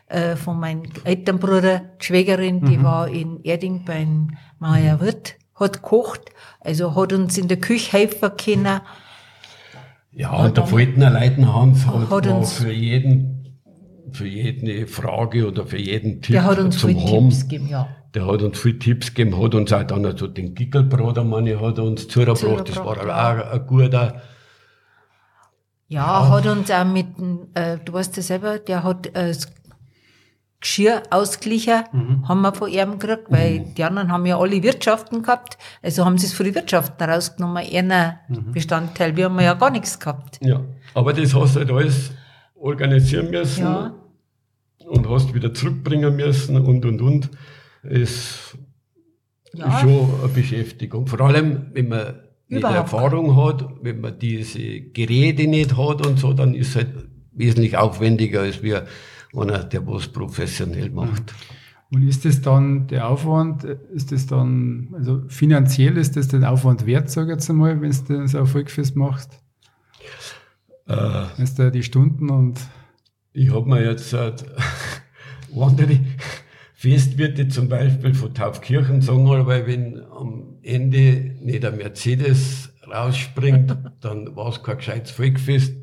äh, 0.07 0.35
von 0.35 0.59
meinem 0.59 0.83
Elternbruder. 1.03 1.81
Die 2.01 2.05
Schwägerin, 2.05 2.65
die 2.65 2.81
war 2.81 3.07
in 3.07 3.43
Erding 3.43 3.85
beim 3.85 4.37
Meier 4.59 4.99
Wirt, 5.01 5.35
hat 5.55 5.73
gekocht, 5.73 6.21
also 6.61 6.95
hat 6.95 7.13
uns 7.13 7.37
in 7.37 7.47
der 7.47 7.59
Küche 7.59 7.93
helfen 7.93 8.31
können. 8.37 8.81
Ja, 10.11 10.31
und 10.45 10.57
Faltner 10.57 11.09
Leitenhans 11.11 11.85
hat, 11.85 12.09
Hat 12.09 12.25
war 12.27 12.37
uns- 12.37 12.53
für 12.53 12.71
jeden, 12.71 13.59
für 14.11 14.27
jede 14.27 14.87
Frage 14.87 15.47
oder 15.47 15.65
für 15.65 15.77
jeden 15.77 16.21
Tipp 16.21 16.33
Der 16.33 16.43
hat 16.45 16.59
uns 16.59 16.79
zum 16.79 16.89
viele 16.89 17.01
Haben. 17.03 17.29
Tipps 17.29 17.47
gegeben, 17.47 17.69
ja. 17.69 17.87
Der 18.15 18.25
hat 18.25 18.41
uns 18.41 18.57
viele 18.59 18.79
Tipps 18.79 19.13
gegeben, 19.13 19.39
hat 19.41 19.53
uns 19.53 19.71
auch 19.71 19.83
dann 19.83 20.05
also 20.05 20.27
den 20.27 20.55
Gickelbrater, 20.55 21.23
meine, 21.23 21.61
hat 21.61 21.77
uns 21.77 22.07
zugebracht. 22.07 22.67
Das 22.67 22.77
war 22.77 22.87
auch 22.97 23.51
ein 23.53 23.67
guter. 23.67 24.21
Ja, 25.87 26.27
hat 26.29 26.45
uns 26.47 26.69
auch 26.71 26.85
mit, 26.85 27.07
äh, 27.53 27.77
du 27.83 27.93
weißt 27.93 28.17
ja 28.17 28.23
selber, 28.23 28.59
der 28.59 28.83
hat 28.83 29.07
äh, 29.07 29.27
das 29.29 29.47
Geschirr 30.61 31.03
ausgeglichen, 31.09 31.83
haben 32.27 32.41
wir 32.41 32.53
von 32.53 32.69
ihm 32.69 32.99
gekriegt, 32.99 33.27
weil 33.29 33.59
die 33.77 33.83
anderen 33.83 34.11
haben 34.11 34.25
ja 34.25 34.37
alle 34.37 34.61
Wirtschaften 34.61 35.21
gehabt, 35.23 35.57
also 35.81 36.03
haben 36.05 36.17
sie 36.17 36.25
es 36.25 36.33
von 36.33 36.45
den 36.45 36.55
Wirtschaften 36.55 37.01
rausgenommen, 37.09 37.63
einer 37.71 38.19
Bestandteil, 38.51 39.15
wir 39.15 39.25
haben 39.25 39.39
ja 39.39 39.53
gar 39.53 39.69
nichts 39.71 39.97
gehabt. 39.99 40.39
Ja. 40.41 40.61
Aber 40.93 41.13
das 41.13 41.33
hast 41.33 41.55
du 41.55 41.59
halt 41.59 41.71
alles 41.71 42.11
organisieren 42.55 43.29
müssen 43.31 43.63
Ja. 43.63 43.93
und 44.85 45.09
hast 45.09 45.33
wieder 45.33 45.53
zurückbringen 45.53 46.15
müssen 46.17 46.57
und 46.57 46.83
und 46.85 47.01
und. 47.01 47.29
Es 47.83 48.57
Ja. 49.53 49.67
ist 49.73 49.79
schon 49.81 50.09
eine 50.19 50.27
Beschäftigung. 50.33 51.07
Vor 51.07 51.21
allem, 51.21 51.67
wenn 51.73 51.87
man 51.87 52.19
nicht 52.49 52.63
Erfahrung 52.63 53.35
hat, 53.41 53.65
wenn 53.81 54.01
man 54.01 54.19
diese 54.19 54.59
Geräte 54.81 55.47
nicht 55.47 55.77
hat 55.77 56.05
und 56.05 56.19
so, 56.19 56.33
dann 56.33 56.53
ist 56.53 56.69
es 56.69 56.75
halt 56.75 56.89
wesentlich 57.31 57.77
aufwendiger, 57.77 58.41
als 58.41 58.61
wir 58.61 58.85
einer, 59.35 59.63
der 59.63 59.85
was 59.87 60.07
professionell 60.07 60.89
macht. 60.89 61.33
Und 61.91 62.07
ist 62.07 62.23
das 62.25 62.41
dann 62.41 62.87
der 62.87 63.07
Aufwand, 63.07 63.63
ist 63.63 64.11
das 64.11 64.27
dann, 64.27 64.89
also 64.93 65.23
finanziell 65.27 65.97
ist 65.97 66.15
das 66.15 66.27
den 66.27 66.43
Aufwand 66.43 66.85
wert, 66.85 67.09
sag 67.09 67.25
ich 67.25 67.31
jetzt 67.31 67.49
einmal, 67.49 67.81
wenn 67.81 67.91
du 67.91 68.21
das 68.21 68.35
auf 68.35 68.51
Volkfest 68.51 68.95
machst? 68.95 69.41
Äh, 70.87 70.95
Wenn 71.37 71.45
du 71.45 71.51
da 71.55 71.69
die 71.69 71.83
Stunden 71.83 72.29
und 72.29 72.59
Ich 73.33 73.53
habe 73.53 73.69
mir 73.69 73.83
jetzt 73.83 74.13
äh, 74.13 74.33
andere 75.55 75.99
Festwirte 76.73 77.47
zum 77.47 77.69
Beispiel 77.69 78.13
von 78.13 78.33
Taufkirchen 78.33 79.01
sagen, 79.01 79.27
weil 79.45 79.67
wenn 79.67 80.01
am 80.11 80.57
Ende 80.61 81.35
nicht 81.41 81.65
ein 81.65 81.77
Mercedes 81.77 82.71
rausspringt, 82.87 83.75
dann 84.01 84.35
war 84.35 84.49
es 84.49 84.63
kein 84.63 84.77
gescheites 84.77 85.11
Volkfest. 85.11 85.73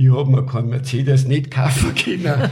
Ich 0.00 0.12
habe 0.12 0.30
mir 0.30 0.46
kein 0.46 0.68
Mercedes 0.68 1.26
nicht 1.26 1.50
kaufen 1.50 1.92
können. 1.92 2.48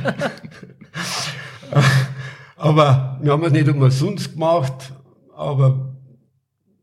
aber 2.57 3.21
wir 3.23 3.31
haben 3.31 3.45
es 3.45 3.53
nicht 3.53 3.69
umsonst 3.69 4.33
gemacht. 4.33 4.93
Aber 5.33 5.95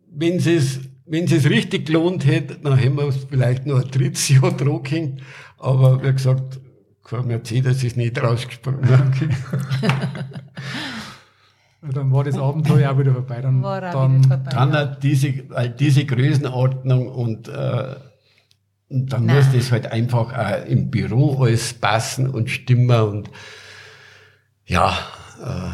wenn 0.09 0.37
es 0.37 0.79
wenn 1.05 1.25
es 1.25 1.49
richtig 1.49 1.87
gelohnt 1.87 2.25
hätte, 2.25 2.59
dann 2.63 2.77
hätten 2.77 2.95
wir 2.95 3.09
es 3.09 3.25
vielleicht 3.25 3.65
noch 3.65 3.83
ein 3.83 3.91
drittes 3.91 4.29
Jahr 4.29 4.53
dran 4.53 4.81
gehängt. 4.83 5.21
Aber 5.57 6.01
wie 6.01 6.13
gesagt, 6.13 6.61
kein 7.03 7.27
Mercedes 7.27 7.83
ist 7.83 7.97
nicht 7.97 8.23
rausgesprungen. 8.23 8.87
dann 11.93 12.09
war 12.09 12.23
das 12.23 12.37
Abenteuer 12.37 12.89
auch 12.89 12.97
wieder 12.97 13.11
vorbei. 13.11 13.41
Dann, 13.41 13.61
War 13.61 13.89
auch 13.89 13.91
dann, 13.91 14.23
wieder 14.23 14.37
vorbei. 14.37 14.51
Dann 14.51 14.71
hat 14.71 15.03
diese, 15.03 15.33
diese 15.77 16.05
Größenordnung 16.05 17.09
und, 17.09 17.49
äh, 17.49 17.95
und 18.93 19.11
dann 19.11 19.25
Nein. 19.25 19.37
muss 19.37 19.51
das 19.51 19.71
halt 19.71 19.91
einfach 19.91 20.31
auch 20.37 20.65
im 20.67 20.89
Büro 20.91 21.43
alles 21.43 21.73
passen 21.73 22.29
und 22.29 22.49
stimmen 22.49 23.01
und 23.01 23.29
ja, 24.65 24.89
äh, 25.43 25.71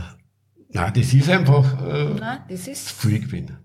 na, 0.71 0.89
das 0.91 1.13
ist 1.13 1.29
einfach 1.29 1.65
äh, 1.85 2.05
Nein, 2.19 2.37
das 2.49 2.67
ist, 2.67 2.89
viel 2.91 3.19
gewesen. 3.19 3.57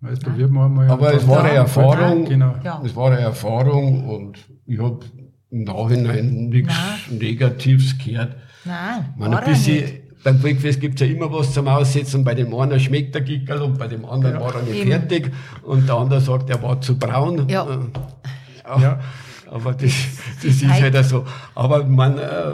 das 0.00 0.18
probiert 0.20 0.50
man 0.50 0.64
einmal. 0.66 0.90
Aber 0.90 1.12
es 1.14 1.26
war 1.28 1.44
eine 1.44 1.54
Erfahrung. 1.54 2.24
Genau. 2.24 2.54
ja. 2.64 2.80
Es 2.84 2.94
war 2.96 3.10
eine 3.12 3.20
Erfahrung 3.20 4.08
und 4.08 4.38
ich 4.66 4.78
habe 4.80 5.00
im 5.50 5.64
Nachhinein 5.64 6.48
nichts 6.48 6.74
Negatives 7.10 7.96
gehört. 7.98 8.36
Nein, 8.64 9.14
Man, 9.16 9.32
war 9.32 9.40
ein 9.40 9.44
er 9.46 9.50
nicht. 9.52 9.66
bisschen, 9.66 10.00
beim 10.24 10.38
Volkfest 10.40 10.80
gibt's 10.80 11.00
ja 11.00 11.06
immer 11.06 11.32
was 11.32 11.52
zum 11.54 11.68
Aussetzen. 11.68 12.24
Bei 12.24 12.34
dem 12.34 12.54
einen 12.54 12.78
schmeckt 12.80 13.14
der 13.14 13.22
Gickel 13.22 13.62
und 13.62 13.78
bei 13.78 13.86
dem 13.88 14.04
anderen 14.04 14.40
war 14.40 14.54
er 14.54 14.62
nicht 14.62 14.80
Eben. 14.80 14.90
fertig. 14.90 15.30
Und 15.62 15.88
der 15.88 15.94
andere 15.96 16.20
sagt, 16.20 16.50
er 16.50 16.62
war 16.62 16.80
zu 16.80 16.98
braun. 16.98 17.48
Ja. 17.48 17.66
Äh, 18.76 18.82
ja. 18.82 19.00
Aber 19.50 19.72
das, 19.72 19.92
das 20.42 20.62
ist 20.62 20.68
halt 20.68 21.04
so. 21.04 21.26
Aber 21.54 21.84
man, 21.84 22.18
äh, 22.18 22.52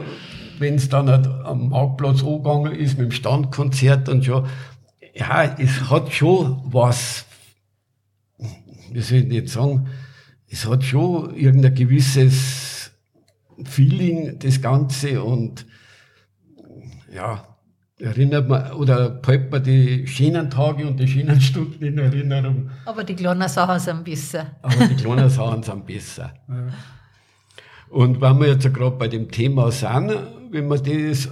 wenn 0.58 0.76
es 0.76 0.88
dann 0.88 1.08
halt 1.08 1.26
am 1.26 1.68
Marktplatz 1.68 2.22
angegangen 2.22 2.72
ist 2.72 2.98
mit 2.98 3.10
dem 3.10 3.12
Standkonzert 3.12 4.08
und 4.08 4.24
schon, 4.24 4.46
ja, 5.14 5.56
es 5.58 5.90
hat 5.90 6.12
schon 6.12 6.60
was, 6.64 7.26
wie 8.92 9.00
soll 9.00 9.18
ich 9.18 9.32
jetzt 9.32 9.52
sagen, 9.52 9.88
es 10.48 10.66
hat 10.66 10.84
schon 10.84 11.34
irgendein 11.34 11.74
gewisses 11.74 12.92
Feeling, 13.64 14.38
das 14.38 14.60
Ganze 14.60 15.22
und 15.22 15.66
ja, 17.12 17.53
erinnert 18.04 18.48
man 18.48 18.72
oder 18.72 19.10
behält 19.10 19.50
man 19.50 19.62
die 19.62 20.06
schönen 20.06 20.50
Tage 20.50 20.86
und 20.86 20.98
die 20.98 21.08
schönen 21.08 21.40
Stunden 21.48 21.82
in 21.84 21.98
Erinnerung, 21.98 22.70
Aber 22.84 23.02
die 23.04 23.14
kleinen 23.14 23.48
Sachen 23.48 23.78
sind 23.80 24.04
besser. 24.04 24.56
aber 24.62 24.86
die 24.86 24.94
kleinen 24.96 25.30
Sachen 25.30 25.62
sind 25.62 25.86
besser. 25.86 26.34
Ja. 26.48 26.66
Und 27.88 28.20
wenn 28.20 28.40
wir 28.40 28.48
jetzt 28.48 28.72
gerade 28.74 28.96
bei 28.96 29.08
dem 29.08 29.30
Thema 29.30 29.70
sind, 29.70 30.12
wenn 30.50 30.68
wir 30.68 30.78
das 31.10 31.28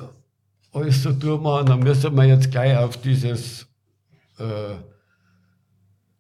alles 0.73 1.03
so 1.03 1.13
durchmachen, 1.13 1.67
dann 1.67 1.81
müssen 1.81 2.15
wir 2.17 2.25
jetzt 2.25 2.51
gleich 2.51 2.77
auf 2.77 2.97
dieses, 3.01 3.67
äh, 4.39 4.75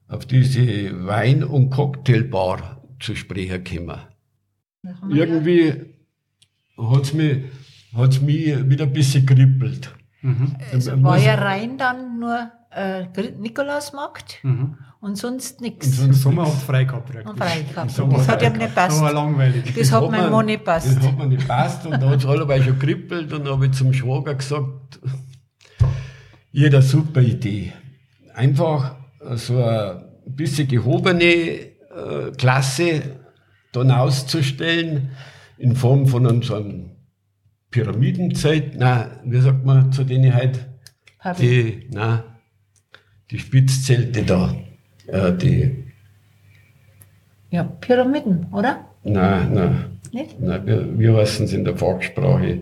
auf 0.09 0.27
diese 0.27 1.07
Wein- 1.07 1.45
und 1.45 1.71
Cocktailbar 1.71 2.83
zu 3.01 3.15
sprechen 3.17 3.65
kommen. 3.65 4.01
Irgendwie 5.09 5.73
hat's 6.77 7.13
mich, 7.15 7.45
hat's 7.97 8.21
mich 8.21 8.69
wieder 8.69 8.85
ein 8.85 8.93
bisschen 8.93 9.25
kribbelt. 9.25 9.95
Also 10.73 11.03
war 11.03 11.19
ja 11.19 11.35
rein 11.35 11.79
dann 11.79 12.19
nur 12.21 12.51
äh, 12.71 13.05
Nikolausmarkt 13.39 14.39
Mhm. 14.43 14.79
und 15.01 15.17
sonst 15.17 15.57
Und 15.59 15.61
nichts. 15.63 15.87
sonst 15.97 16.07
Im 16.09 16.13
Sommer 16.15 16.47
ihr 16.47 16.53
frei 16.53 16.85
gehabt 16.85 17.07
praktisch. 17.13 17.31
Und 17.31 17.39
frei 17.39 17.63
gehabt. 17.69 17.91
Sommer 17.91 18.19
Das 18.19 18.29
hat 18.29 18.43
ihm 18.43 18.53
nicht 18.55 18.75
passt. 18.75 18.99
Aber 18.99 19.13
langweilig. 19.13 19.75
Das 19.77 19.93
hat 19.93 20.03
hat 20.05 20.11
mir- 20.11 20.31
Mann 20.31 20.47
nicht 20.47 20.65
passt. 20.65 20.97
Das 20.97 21.07
hat 21.07 21.19
mir 21.19 21.27
nicht 21.27 21.47
passt 21.49 21.85
und 21.87 22.01
da 22.01 22.09
hat 22.11 22.19
es 22.21 22.27
allebei 22.27 22.63
schon 22.63 22.79
kribbelt 22.79 23.33
und 23.33 23.45
dann 23.47 23.53
habe 23.55 23.67
ich 23.67 23.73
zum 23.73 23.93
Schwager 23.93 24.35
gesagt, 24.35 25.01
eine 26.77 26.83
super 26.83 27.21
Idee. 27.21 27.73
Einfach 28.35 28.97
so 29.35 29.57
eine 29.63 30.05
bisschen 30.27 30.69
gehobene 30.69 31.25
äh, 31.25 31.71
Klasse 32.39 33.03
dann 33.73 33.91
auszustellen 33.91 35.11
in 35.59 35.77
Form 35.77 36.07
von 36.07 36.27
einem, 36.27 36.43
so 36.43 36.55
einem 36.55 36.91
Pyramidenzelt. 37.73 38.77
Nein, 38.79 39.11
wie 39.25 39.41
sagt 39.41 39.65
man 39.65 39.91
zu 39.93 40.05
denen 40.05 40.33
halt? 40.33 40.69
Hab 41.19 41.37
Die, 41.39 41.87
nein, 41.91 42.21
die 43.31 43.39
Spitzzelte 43.39 44.23
da. 44.23 44.55
Äh, 45.09 45.33
die, 45.37 45.85
Ja, 47.51 47.65
Pyramiden, 47.65 48.47
oder? 48.53 48.85
nein, 49.03 49.53
nein. 49.55 49.85
Nicht? 50.13 50.37
Na, 50.41 50.65
wie, 50.67 50.99
wie 50.99 51.09
heißen 51.11 51.47
sie 51.47 51.57
in 51.57 51.65
der 51.65 51.77
Fachsprache? 51.77 52.61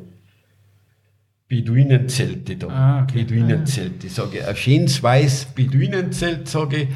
Beduinenzelte 1.49 2.57
da. 2.57 2.69
Ah, 2.69 3.03
okay. 3.03 3.25
Beduinenzelte. 3.25 4.07
Ich 4.07 4.15
sage, 4.15 4.47
ein 4.47 4.55
schönes 4.57 5.03
weiß 5.03 5.47
Beduinenzelt, 5.57 6.49
sage 6.49 6.77
ich, 6.83 6.89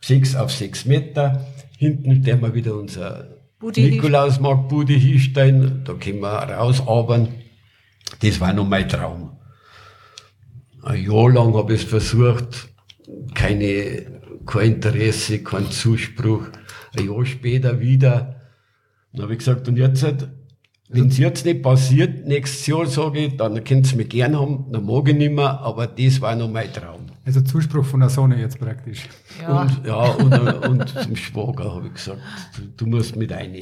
sechs 0.00 0.36
auf 0.36 0.52
sechs 0.52 0.84
Meter. 0.84 1.44
Hinten 1.76 2.24
werden 2.24 2.40
wir 2.40 2.54
wieder 2.54 2.76
unser 2.76 3.26
Bude 3.58 3.80
hinstellen. 4.92 5.82
Da 5.84 5.94
können 5.94 6.20
wir 6.20 6.28
rausarbeiten. 6.28 7.28
Das 8.20 8.40
war 8.40 8.52
noch 8.52 8.66
mein 8.66 8.88
Traum. 8.88 9.36
Ein 10.82 11.04
Jahr 11.04 11.30
lang 11.30 11.54
habe 11.54 11.74
ich 11.74 11.82
es 11.82 11.88
versucht. 11.88 12.68
Keine, 13.34 14.06
kein 14.46 14.74
Interesse, 14.74 15.42
kein 15.42 15.70
Zuspruch. 15.70 16.44
Ein 16.96 17.06
Jahr 17.06 17.24
später 17.24 17.80
wieder. 17.80 18.40
Dann 19.12 19.22
habe 19.22 19.32
ich 19.32 19.38
gesagt, 19.40 19.68
und 19.68 19.76
jetzt, 19.76 20.04
wenn 20.88 21.08
es 21.08 21.18
jetzt 21.18 21.44
nicht 21.44 21.62
passiert, 21.62 22.26
nächstes 22.26 22.66
Jahr 22.66 22.86
sage 22.86 23.26
ich, 23.26 23.36
dann 23.36 23.62
könnt 23.64 23.90
ihr 23.90 23.96
mich 23.96 24.08
gern 24.08 24.38
haben, 24.38 24.66
dann 24.72 24.84
mag 24.84 25.08
ich 25.08 25.16
nicht 25.16 25.32
mehr, 25.32 25.60
aber 25.60 25.86
das 25.86 26.20
war 26.20 26.34
noch 26.34 26.48
mein 26.50 26.72
Traum. 26.72 27.06
Also 27.24 27.42
Zuspruch 27.42 27.84
von 27.84 28.00
der 28.00 28.08
Sonne 28.08 28.40
jetzt 28.40 28.58
praktisch. 28.58 29.08
Ja, 29.40 29.62
Und, 29.62 29.86
ja, 29.86 29.94
und, 29.96 30.32
und 30.68 30.88
zum 30.88 31.16
Schwager 31.16 31.74
habe 31.74 31.88
ich 31.88 31.94
gesagt, 31.94 32.20
du, 32.56 32.62
du 32.76 32.86
musst 32.86 33.16
mit 33.16 33.30
rein. 33.30 33.54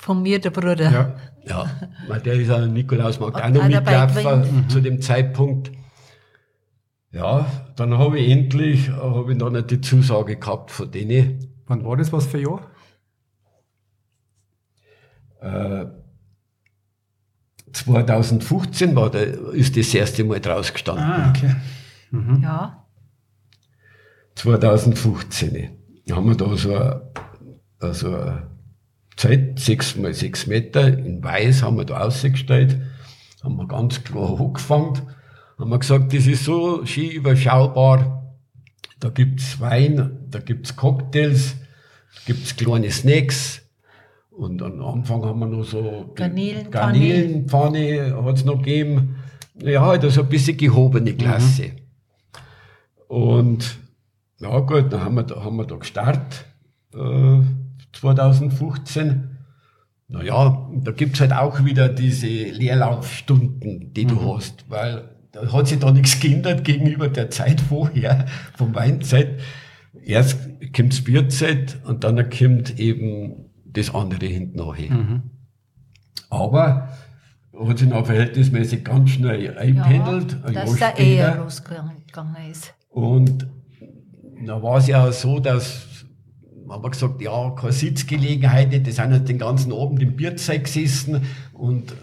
Von 0.00 0.22
mir 0.22 0.40
der 0.40 0.50
Bruder. 0.50 0.90
Ja. 0.90 1.16
Ja, 1.46 1.70
weil 2.06 2.20
der 2.20 2.34
ist 2.34 2.50
an 2.50 2.72
Nikolausmarkt 2.72 3.42
auch 3.42 3.48
noch 3.48 3.66
mitgelaufen 3.66 4.68
zu 4.68 4.80
dem 4.80 5.00
Zeitpunkt. 5.00 5.72
Ja, 7.12 7.46
dann 7.76 7.96
habe 7.96 8.18
ich 8.18 8.30
endlich, 8.30 8.90
habe 8.90 9.32
ich 9.32 9.38
dann 9.38 9.54
nicht 9.54 9.70
die 9.70 9.80
Zusage 9.80 10.36
gehabt 10.36 10.70
von 10.70 10.90
denen. 10.90 11.62
Wann 11.66 11.84
war 11.84 11.96
das 11.96 12.12
was 12.12 12.26
für 12.26 12.38
ein 12.38 12.44
Jahr? 12.44 12.70
Äh, 15.40 15.86
2015 17.72 18.94
war 18.94 19.10
der, 19.10 19.26
ist 19.52 19.76
das 19.76 19.94
erste 19.94 20.24
Mal 20.24 20.40
draus 20.40 20.72
gestanden. 20.72 21.04
Ah, 21.04 21.30
okay. 21.30 21.56
Ja. 22.42 22.86
2015. 24.34 25.70
Da 26.06 26.16
haben 26.16 26.26
wir 26.26 26.36
da 26.36 26.56
so 26.56 26.74
ein, 26.74 27.00
also 27.78 28.14
ein 28.14 28.49
Zelt, 29.20 29.60
6 29.60 29.96
mal 29.96 30.14
6 30.14 30.46
Meter, 30.46 30.96
in 30.96 31.22
weiß 31.22 31.62
haben 31.62 31.76
wir 31.76 31.84
da 31.84 32.00
ausgestellt, 32.00 32.78
haben 33.44 33.56
wir 33.56 33.68
ganz 33.68 34.02
klar 34.02 34.38
hochgefangen, 34.38 34.98
haben 35.58 35.70
wir 35.70 35.78
gesagt, 35.78 36.14
das 36.14 36.26
ist 36.26 36.44
so 36.44 36.86
schön 36.86 37.10
überschaubar, 37.10 38.34
da 38.98 39.10
gibt's 39.10 39.60
Wein, 39.60 40.26
da 40.30 40.38
gibt's 40.38 40.74
Cocktails, 40.74 41.56
da 42.14 42.20
gibt's 42.32 42.56
kleine 42.56 42.90
Snacks, 42.90 43.60
und 44.30 44.62
am 44.62 44.82
Anfang 44.82 45.22
haben 45.22 45.40
wir 45.40 45.48
noch 45.48 45.64
so 45.64 46.12
Garnelenpfanne. 46.14 46.70
Garnelenpfanne 46.70 48.24
hat's 48.24 48.46
noch 48.46 48.56
gegeben. 48.56 49.16
Ja, 49.62 49.82
halt 49.82 50.02
also 50.02 50.22
ein 50.22 50.30
bisschen 50.30 50.56
gehobene 50.56 51.12
Klasse. 51.12 51.72
Und 53.06 53.76
ja 54.38 54.58
gut, 54.60 54.90
dann 54.90 55.04
haben 55.04 55.16
wir 55.16 55.24
da, 55.24 55.44
haben 55.44 55.56
wir 55.56 55.66
da 55.66 55.76
gestartet, 55.76 56.46
äh, 56.94 57.40
2015. 57.92 59.38
Naja, 60.08 60.68
da 60.82 60.90
gibt's 60.90 61.20
halt 61.20 61.32
auch 61.32 61.64
wieder 61.64 61.88
diese 61.88 62.26
Leerlaufstunden, 62.26 63.92
die 63.94 64.06
du 64.06 64.34
hast, 64.34 64.68
weil 64.68 65.08
da 65.32 65.52
hat 65.52 65.68
sich 65.68 65.78
da 65.78 65.92
nichts 65.92 66.18
geändert 66.18 66.64
gegenüber 66.64 67.08
der 67.08 67.30
Zeit 67.30 67.60
vorher, 67.60 68.26
vom 68.56 68.74
Weinzeit. 68.74 69.40
erst 70.02 70.38
kommt 70.74 70.92
das 70.92 71.04
Bierzeit 71.04 71.78
und 71.84 72.02
dann 72.02 72.28
kommt 72.30 72.78
eben 72.80 73.50
das 73.64 73.94
andere 73.94 74.26
hinten 74.26 74.56
nachher. 74.56 74.90
Mhm. 74.90 75.22
Aber 76.28 76.88
hat 77.68 77.78
sich 77.78 77.88
noch 77.88 78.06
verhältnismäßig 78.06 78.84
ganz 78.84 79.10
schnell 79.10 79.56
eingependelt. 79.56 80.36
ein 80.44 80.54
dass 80.54 80.78
Jahr 80.78 80.92
der 80.92 80.96
später. 80.96 81.02
eher 81.02 81.36
losgegangen 81.36 81.96
ist. 82.50 82.74
Und 82.88 83.46
da 84.44 84.62
war 84.62 84.78
es 84.78 84.86
ja 84.86 85.06
auch 85.06 85.12
so, 85.12 85.38
dass 85.38 85.86
haben 86.70 86.84
wir 86.84 86.90
gesagt, 86.90 87.20
ja, 87.20 87.50
keine 87.50 87.72
Sitzgelegenheit, 87.72 88.72
die 88.72 88.90
sind 88.90 89.10
halt 89.10 89.28
den 89.28 89.38
ganzen 89.38 89.72
Abend 89.72 90.02
im 90.02 90.16
Bierzeit 90.16 90.64
gesessen 90.64 91.22
und 91.52 91.94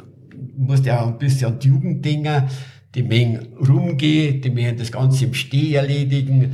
musste 0.57 0.89
ja 0.89 1.01
auch 1.01 1.07
ein 1.07 1.18
bisschen 1.18 1.53
an 1.53 1.59
die 1.59 1.68
Jugend 1.70 2.05
denken, 2.05 2.43
die 2.95 3.03
mögen 3.03 3.39
rumgehen, 3.57 4.41
die 4.41 4.49
mögen 4.49 4.78
das 4.78 4.91
Ganze 4.91 5.26
im 5.26 5.34
Steh 5.34 5.74
erledigen, 5.74 6.53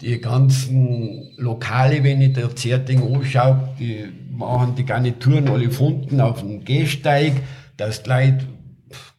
die 0.00 0.20
ganzen 0.20 1.32
Lokale, 1.36 2.04
wenn 2.04 2.20
ich 2.20 2.32
da 2.32 2.54
Zerting 2.54 3.02
anschaue, 3.02 3.74
die 3.78 4.04
machen 4.30 4.74
die 4.76 4.84
Garnituren 4.84 5.48
alle 5.48 5.70
Funden 5.70 6.20
auf 6.20 6.40
dem 6.40 6.64
Gehsteig, 6.64 7.32
dass 7.76 8.04
die 8.04 8.10
Leute 8.10 8.46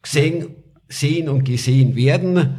gesehen, 0.02 0.46
sehen 0.90 1.28
und 1.28 1.44
gesehen 1.44 1.96
werden. 1.96 2.56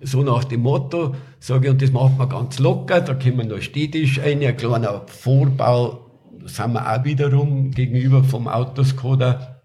So 0.00 0.22
nach 0.22 0.44
dem 0.44 0.62
Motto, 0.62 1.14
sage 1.40 1.66
ich, 1.66 1.72
und 1.72 1.82
das 1.82 1.90
macht 1.90 2.16
man 2.16 2.28
ganz 2.28 2.58
locker, 2.58 3.00
da 3.00 3.14
können 3.14 3.38
wir 3.38 3.44
noch 3.44 3.60
städtisch 3.60 4.20
ein, 4.20 4.42
ein 4.42 4.56
kleiner 4.56 5.02
Vorbau, 5.06 6.10
sind 6.44 6.72
wir 6.72 6.90
auch 6.90 7.04
wiederum 7.04 7.72
gegenüber 7.72 8.22
vom 8.24 8.48
Autoskoda, 8.48 9.62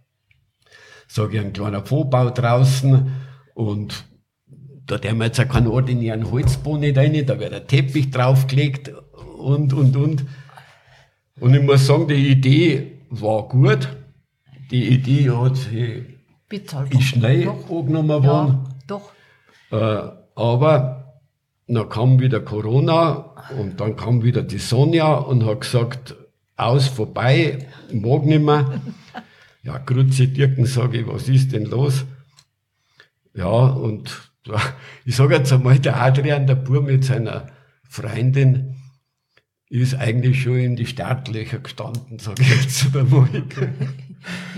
sage 1.08 1.38
ich, 1.38 1.46
ein 1.46 1.54
kleiner 1.54 1.86
Vorbau 1.86 2.32
draußen 2.32 3.12
und 3.54 4.06
da 4.88 4.96
haben 4.96 5.20
wir 5.20 5.26
jetzt 5.26 5.40
auch 5.40 5.48
keinen 5.48 5.68
ordinären 5.68 6.32
Holzboden 6.32 6.82
nicht 6.82 6.98
rein, 6.98 7.26
da 7.26 7.40
wird 7.40 7.54
ein 7.54 7.68
Teppich 7.68 8.10
draufgelegt 8.10 8.92
und, 9.38 9.72
und, 9.74 9.96
und. 9.96 10.26
Und 11.40 11.54
ich 11.54 11.62
muss 11.62 11.86
sagen, 11.86 12.08
die 12.08 12.28
Idee 12.28 13.04
war 13.10 13.48
gut. 13.48 13.88
Die 14.72 14.90
Idee 14.90 15.30
hat 15.30 15.58
sich 15.58 16.19
Bezahlt. 16.50 16.94
ist 16.94 17.04
schnell 17.04 17.46
Doch. 17.46 17.70
angenommen 17.70 18.24
worden. 18.24 18.60
Ja, 18.66 18.70
doch. 18.88 19.12
Äh, 19.72 20.10
aber 20.36 21.22
dann 21.68 21.90
kam 21.90 22.20
wieder 22.20 22.40
Corona 22.40 23.36
und 23.60 23.80
dann 23.80 23.96
kam 23.96 24.24
wieder 24.24 24.42
die 24.42 24.58
Sonja 24.58 25.14
und 25.14 25.46
hat 25.46 25.62
gesagt, 25.62 26.16
aus, 26.58 26.88
vorbei, 26.88 27.68
mag 27.92 28.26
nicht 28.26 28.42
mehr. 28.44 28.82
Ja, 29.62 29.78
Grütze 29.78 30.30
Dirken, 30.30 30.66
sage 30.66 31.00
ich, 31.00 31.08
was 31.08 31.28
ist 31.28 31.52
denn 31.52 31.66
los? 31.66 32.06
Ja, 33.36 33.46
und 33.46 34.32
ich 35.06 35.16
sage 35.18 35.36
jetzt 35.36 35.52
einmal, 35.52 35.78
der 35.80 36.02
Adrian, 36.02 36.48
der 36.48 36.56
Bub 36.56 36.86
mit 36.86 37.04
seiner 37.04 37.48
Freundin, 37.84 38.78
ist 39.70 39.96
eigentlich 39.96 40.42
schon 40.42 40.58
in 40.58 40.76
die 40.78 40.86
Startlöcher 40.86 41.60
gestanden, 41.60 42.20
sage 42.20 42.42
ich 42.42 42.50
jetzt 42.50 42.96
einmal. 42.96 43.28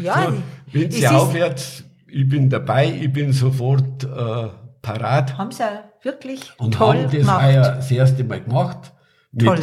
Ja, 0.02 0.32
So, 0.32 0.38
wenn 0.74 0.90
es 0.90 1.06
aufhört, 1.06 1.84
ich 2.08 2.28
bin 2.28 2.50
dabei, 2.50 2.92
ich 2.92 3.12
bin 3.12 3.32
sofort 3.34 4.04
äh, 4.04 4.50
parat. 4.82 5.38
haben 5.38 5.52
sie 5.52 5.64
auch 5.64 5.84
wirklich 6.04 6.52
Und 6.58 6.74
toll 6.74 6.98
haben 6.98 7.04
das 7.04 7.12
gemacht. 7.14 7.44
auch 7.44 7.52
ja 7.52 7.62
das 7.76 7.92
erste 7.92 8.24
Mal 8.24 8.42
gemacht. 8.42 8.94
Mit, 9.32 9.46
Toll. 9.46 9.60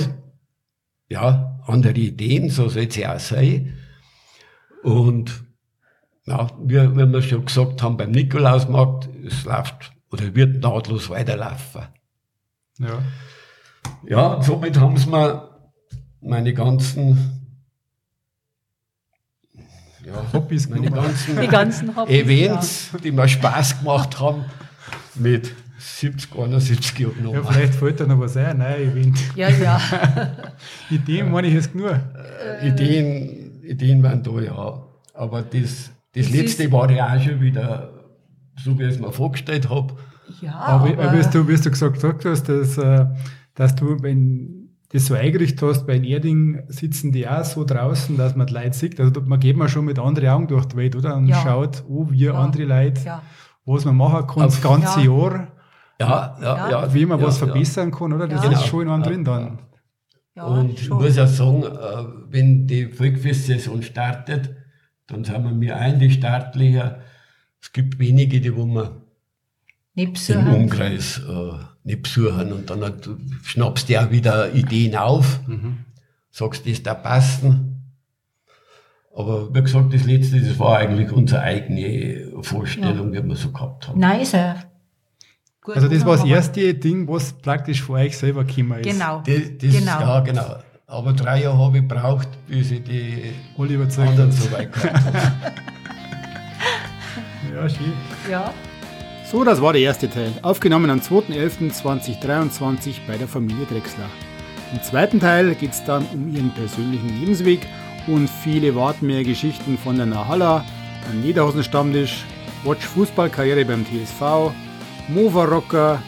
Ja, 1.09 1.59
andere 1.67 1.95
Ideen, 1.95 2.51
so 2.51 2.69
soll 2.69 2.85
es 2.85 2.97
ja 2.97 3.15
auch 3.17 3.21
sein. 3.21 3.75
Und 4.83 5.45
ja, 6.27 6.47
wie, 6.63 6.77
wie 6.97 7.07
wir 7.13 7.23
schon 7.23 7.45
gesagt 7.45 7.83
haben, 7.83 7.97
beim 7.97 8.11
Nikolausmarkt, 8.11 9.09
es 9.27 9.45
läuft 9.45 9.93
oder 10.11 10.35
wird 10.35 10.63
nahtlos 10.63 11.11
weiterlaufen. 11.11 11.83
Ja. 12.79 13.03
Ja, 14.07 14.27
und 14.35 14.45
somit 14.45 14.79
haben 14.79 14.97
sie 14.97 15.09
mir 15.09 15.49
meine 16.21 16.53
ganzen 16.53 17.38
ja, 20.09 20.33
Hobbys 20.33 20.69
meine 20.69 20.83
genommen. 20.89 21.07
ganzen 21.07 21.41
Die 21.41 21.47
ganzen 21.47 21.97
Hobbys. 21.97 22.15
Events, 22.15 22.91
die 23.05 23.13
mir 23.13 23.29
Spaß 23.29 23.81
gemacht 23.81 24.19
haben, 24.19 24.45
mit 25.15 25.53
70, 25.79 26.37
71 26.37 26.99
ja, 26.99 27.09
genommen. 27.09 27.45
vielleicht 27.49 27.75
fällt 27.75 28.01
da 28.01 28.07
noch 28.07 28.19
was 28.19 28.37
ein, 28.37 28.59
nein, 28.59 28.81
Event. 28.81 29.19
Ja, 29.37 29.49
ja. 29.49 29.81
Ideen 30.91 31.31
meine 31.31 31.49
ich 31.49 31.55
jetzt 31.55 31.75
nur. 31.75 32.01
Ideen, 32.63 33.63
Ideen 33.63 34.03
waren 34.03 34.23
da, 34.23 34.41
ja. 34.41 34.83
Aber 35.15 35.43
das, 35.43 35.91
das 36.15 36.31
letzte 36.31 36.71
war 36.73 36.91
ja 36.91 37.15
auch 37.15 37.21
schon 37.21 37.41
wieder 37.41 37.93
so, 38.57 38.79
wie 38.79 38.85
ich 38.85 38.95
es 38.95 39.01
mir 39.01 39.13
vorgestellt 39.13 39.69
habe. 39.69 39.95
ja 40.41 40.53
Aber, 40.55 40.89
aber, 40.91 41.03
aber 41.05 41.19
wie 41.19 41.31
du, 41.31 41.49
wie 41.49 41.57
du 41.57 41.71
gesagt 41.71 42.05
hast, 42.05 42.49
dass, 42.49 42.79
äh, 42.79 43.07
dass 43.55 43.75
du, 43.75 44.03
wenn 44.03 44.58
das 44.91 45.07
so 45.07 45.14
eingerichtet 45.14 45.61
hast, 45.62 45.86
bei 45.86 45.95
den 45.95 46.05
Erding 46.05 46.62
sitzen 46.68 47.12
die 47.12 47.28
auch 47.28 47.45
so 47.45 47.64
draußen, 47.64 48.16
dass 48.16 48.34
man 48.36 48.47
die 48.47 48.55
Leute 48.55 48.72
sieht. 48.72 48.99
Also 48.99 49.20
man 49.20 49.39
geht 49.39 49.57
man 49.57 49.68
schon 49.68 49.84
mit 49.84 49.99
anderen 49.99 50.28
Augen 50.30 50.49
durch 50.49 50.64
die 50.66 50.76
Welt, 50.76 50.97
oder? 50.97 51.16
Und 51.16 51.26
Ja. 51.28 51.36
schaut, 51.43 51.84
oh, 51.89 52.07
wir 52.11 52.32
Ja. 52.32 52.34
andere 52.41 52.64
Leute, 52.64 53.03
ja. 53.05 53.22
was 53.66 53.84
man 53.84 53.97
machen 53.97 54.26
kann 54.26 54.45
das 54.45 54.61
ganze 54.62 55.01
Ja. 55.01 55.07
Jahr, 55.07 55.49
Ja, 56.01 56.36
ja, 56.41 56.70
Ja. 56.70 56.95
wie 56.95 57.05
man 57.07 57.18
ja, 57.20 57.26
was 57.26 57.41
ja. 57.41 57.47
verbessern 57.47 57.91
kann, 57.91 58.12
oder? 58.12 58.28
Das 58.28 58.45
Ja. 58.45 58.53
ist 58.53 58.66
schon 58.66 58.82
in 58.82 58.89
einem 58.89 59.03
Ja. 59.03 59.09
drin 59.09 59.24
dann. 59.24 59.59
ja 60.36 60.45
Und 60.45 60.70
ich 60.70 60.84
schon. 60.86 60.97
muss 60.99 61.16
ja 61.16 61.26
sagen, 61.26 61.64
äh, 61.64 62.05
wenn 62.30 62.66
die 62.68 62.86
Volksfestsaison 62.86 63.82
startet, 63.82 64.55
dann 65.09 65.24
sind 65.24 65.43
wir 65.43 65.51
mir 65.51 65.76
ein 65.76 65.99
die 65.99 66.11
Startlöcher. 66.11 67.01
Es 67.61 67.72
gibt 67.72 67.99
wenige, 67.99 68.41
die 68.41 68.55
wo 68.57 68.64
wir 68.64 69.03
Nicht 69.99 70.29
im. 70.31 70.47
Umkreis 70.55 71.19
äh, 71.29 71.53
nicht 71.85 72.03
besuchen. 72.03 72.53
Und 72.53 72.71
dann 72.71 72.85
hat- 72.85 73.09
schnappst 73.43 73.89
du 73.89 74.01
auch 74.01 74.11
wieder 74.11 74.53
Ideen 74.55 74.95
auf, 74.97 75.41
sagst, 76.31 76.67
das 76.69 76.83
da 76.83 76.95
passen. 76.95 77.75
Aber 79.15 79.53
wie 79.53 79.61
gesagt, 79.63 79.93
das 79.93 80.05
letzte, 80.05 80.41
das 80.41 80.57
war 80.61 80.79
eigentlich 80.79 81.11
unsere 81.11 81.41
eigene 81.43 82.31
Vorstellung, 82.43 83.11
die 83.11 83.21
wir 83.25 83.35
so 83.35 83.51
gehabt 83.51 83.89
haben. 83.89 83.99
Nein, 83.99 84.21
ist 84.21 84.35
er. 84.35 84.63
Gut 85.61 85.75
Also 85.75 85.89
das 85.89 86.05
war 86.07 86.17
das 86.17 86.25
erste 86.25 86.75
Ding, 86.75 87.09
was 87.09 87.33
praktisch 87.33 87.83
von 87.83 87.97
euch 87.97 88.17
selber 88.17 88.45
gekommen 88.45 88.79
ist. 88.79 88.89
Genau. 88.89 89.23
Das, 89.27 89.35
das 89.61 89.73
Genau. 89.81 90.01
Ja, 90.01 90.21
genau. 90.21 90.57
Aber 90.87 91.13
drei 91.13 91.43
Jahre 91.43 91.59
habe 91.59 91.79
ich 91.79 91.89
gebraucht, 91.89 92.29
bis 92.47 92.71
ich 92.71 92.85
die 92.85 93.25
Alle 93.59 93.79
anderen 94.09 94.31
so 94.33 94.51
weit 94.53 94.73
gehabt 94.73 94.95
habe. 95.05 95.53
Ja, 97.55 97.69
schön. 97.69 97.93
Ja. 98.31 98.55
So, 99.31 99.45
das 99.45 99.61
war 99.61 99.74
der 99.74 99.83
erste 99.83 100.09
Teil, 100.09 100.33
aufgenommen 100.41 100.89
am 100.89 101.01
2.11.2023 101.01 102.95
bei 103.07 103.18
der 103.18 103.29
Familie 103.29 103.66
Drechsler. 103.66 104.09
Im 104.72 104.83
zweiten 104.83 105.20
Teil 105.20 105.55
geht 105.55 105.72
es 105.72 105.85
dann 105.85 106.07
um 106.14 106.35
ihren 106.35 106.51
persönlichen 106.53 107.11
Lebensweg 107.20 107.61
und 108.07 108.31
viele 108.31 108.74
Wartenmeer-Geschichten 108.74 109.76
von 109.76 109.97
der 109.97 110.07
Nahalla, 110.07 110.64
ein 111.11 111.22
Lederhosen-Stammtisch, 111.22 112.24
Watch 112.64 112.87
Fußballkarriere 112.87 113.66
beim 113.66 113.85
TSV, 113.85 114.51
Mova 115.09 115.45
Rocker, 115.45 116.03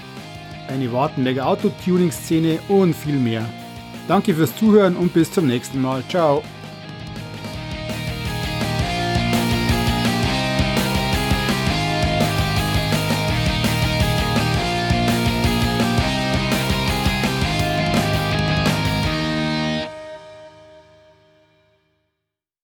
eine 0.68 0.90
Wartenberger 0.90 1.46
Autotuning-Szene 1.46 2.58
und 2.68 2.94
viel 2.94 3.16
mehr. 3.16 3.44
Danke 4.08 4.34
fürs 4.34 4.56
Zuhören 4.56 4.96
und 4.96 5.12
bis 5.12 5.30
zum 5.30 5.46
nächsten 5.46 5.82
Mal. 5.82 6.02
Ciao! 6.08 6.42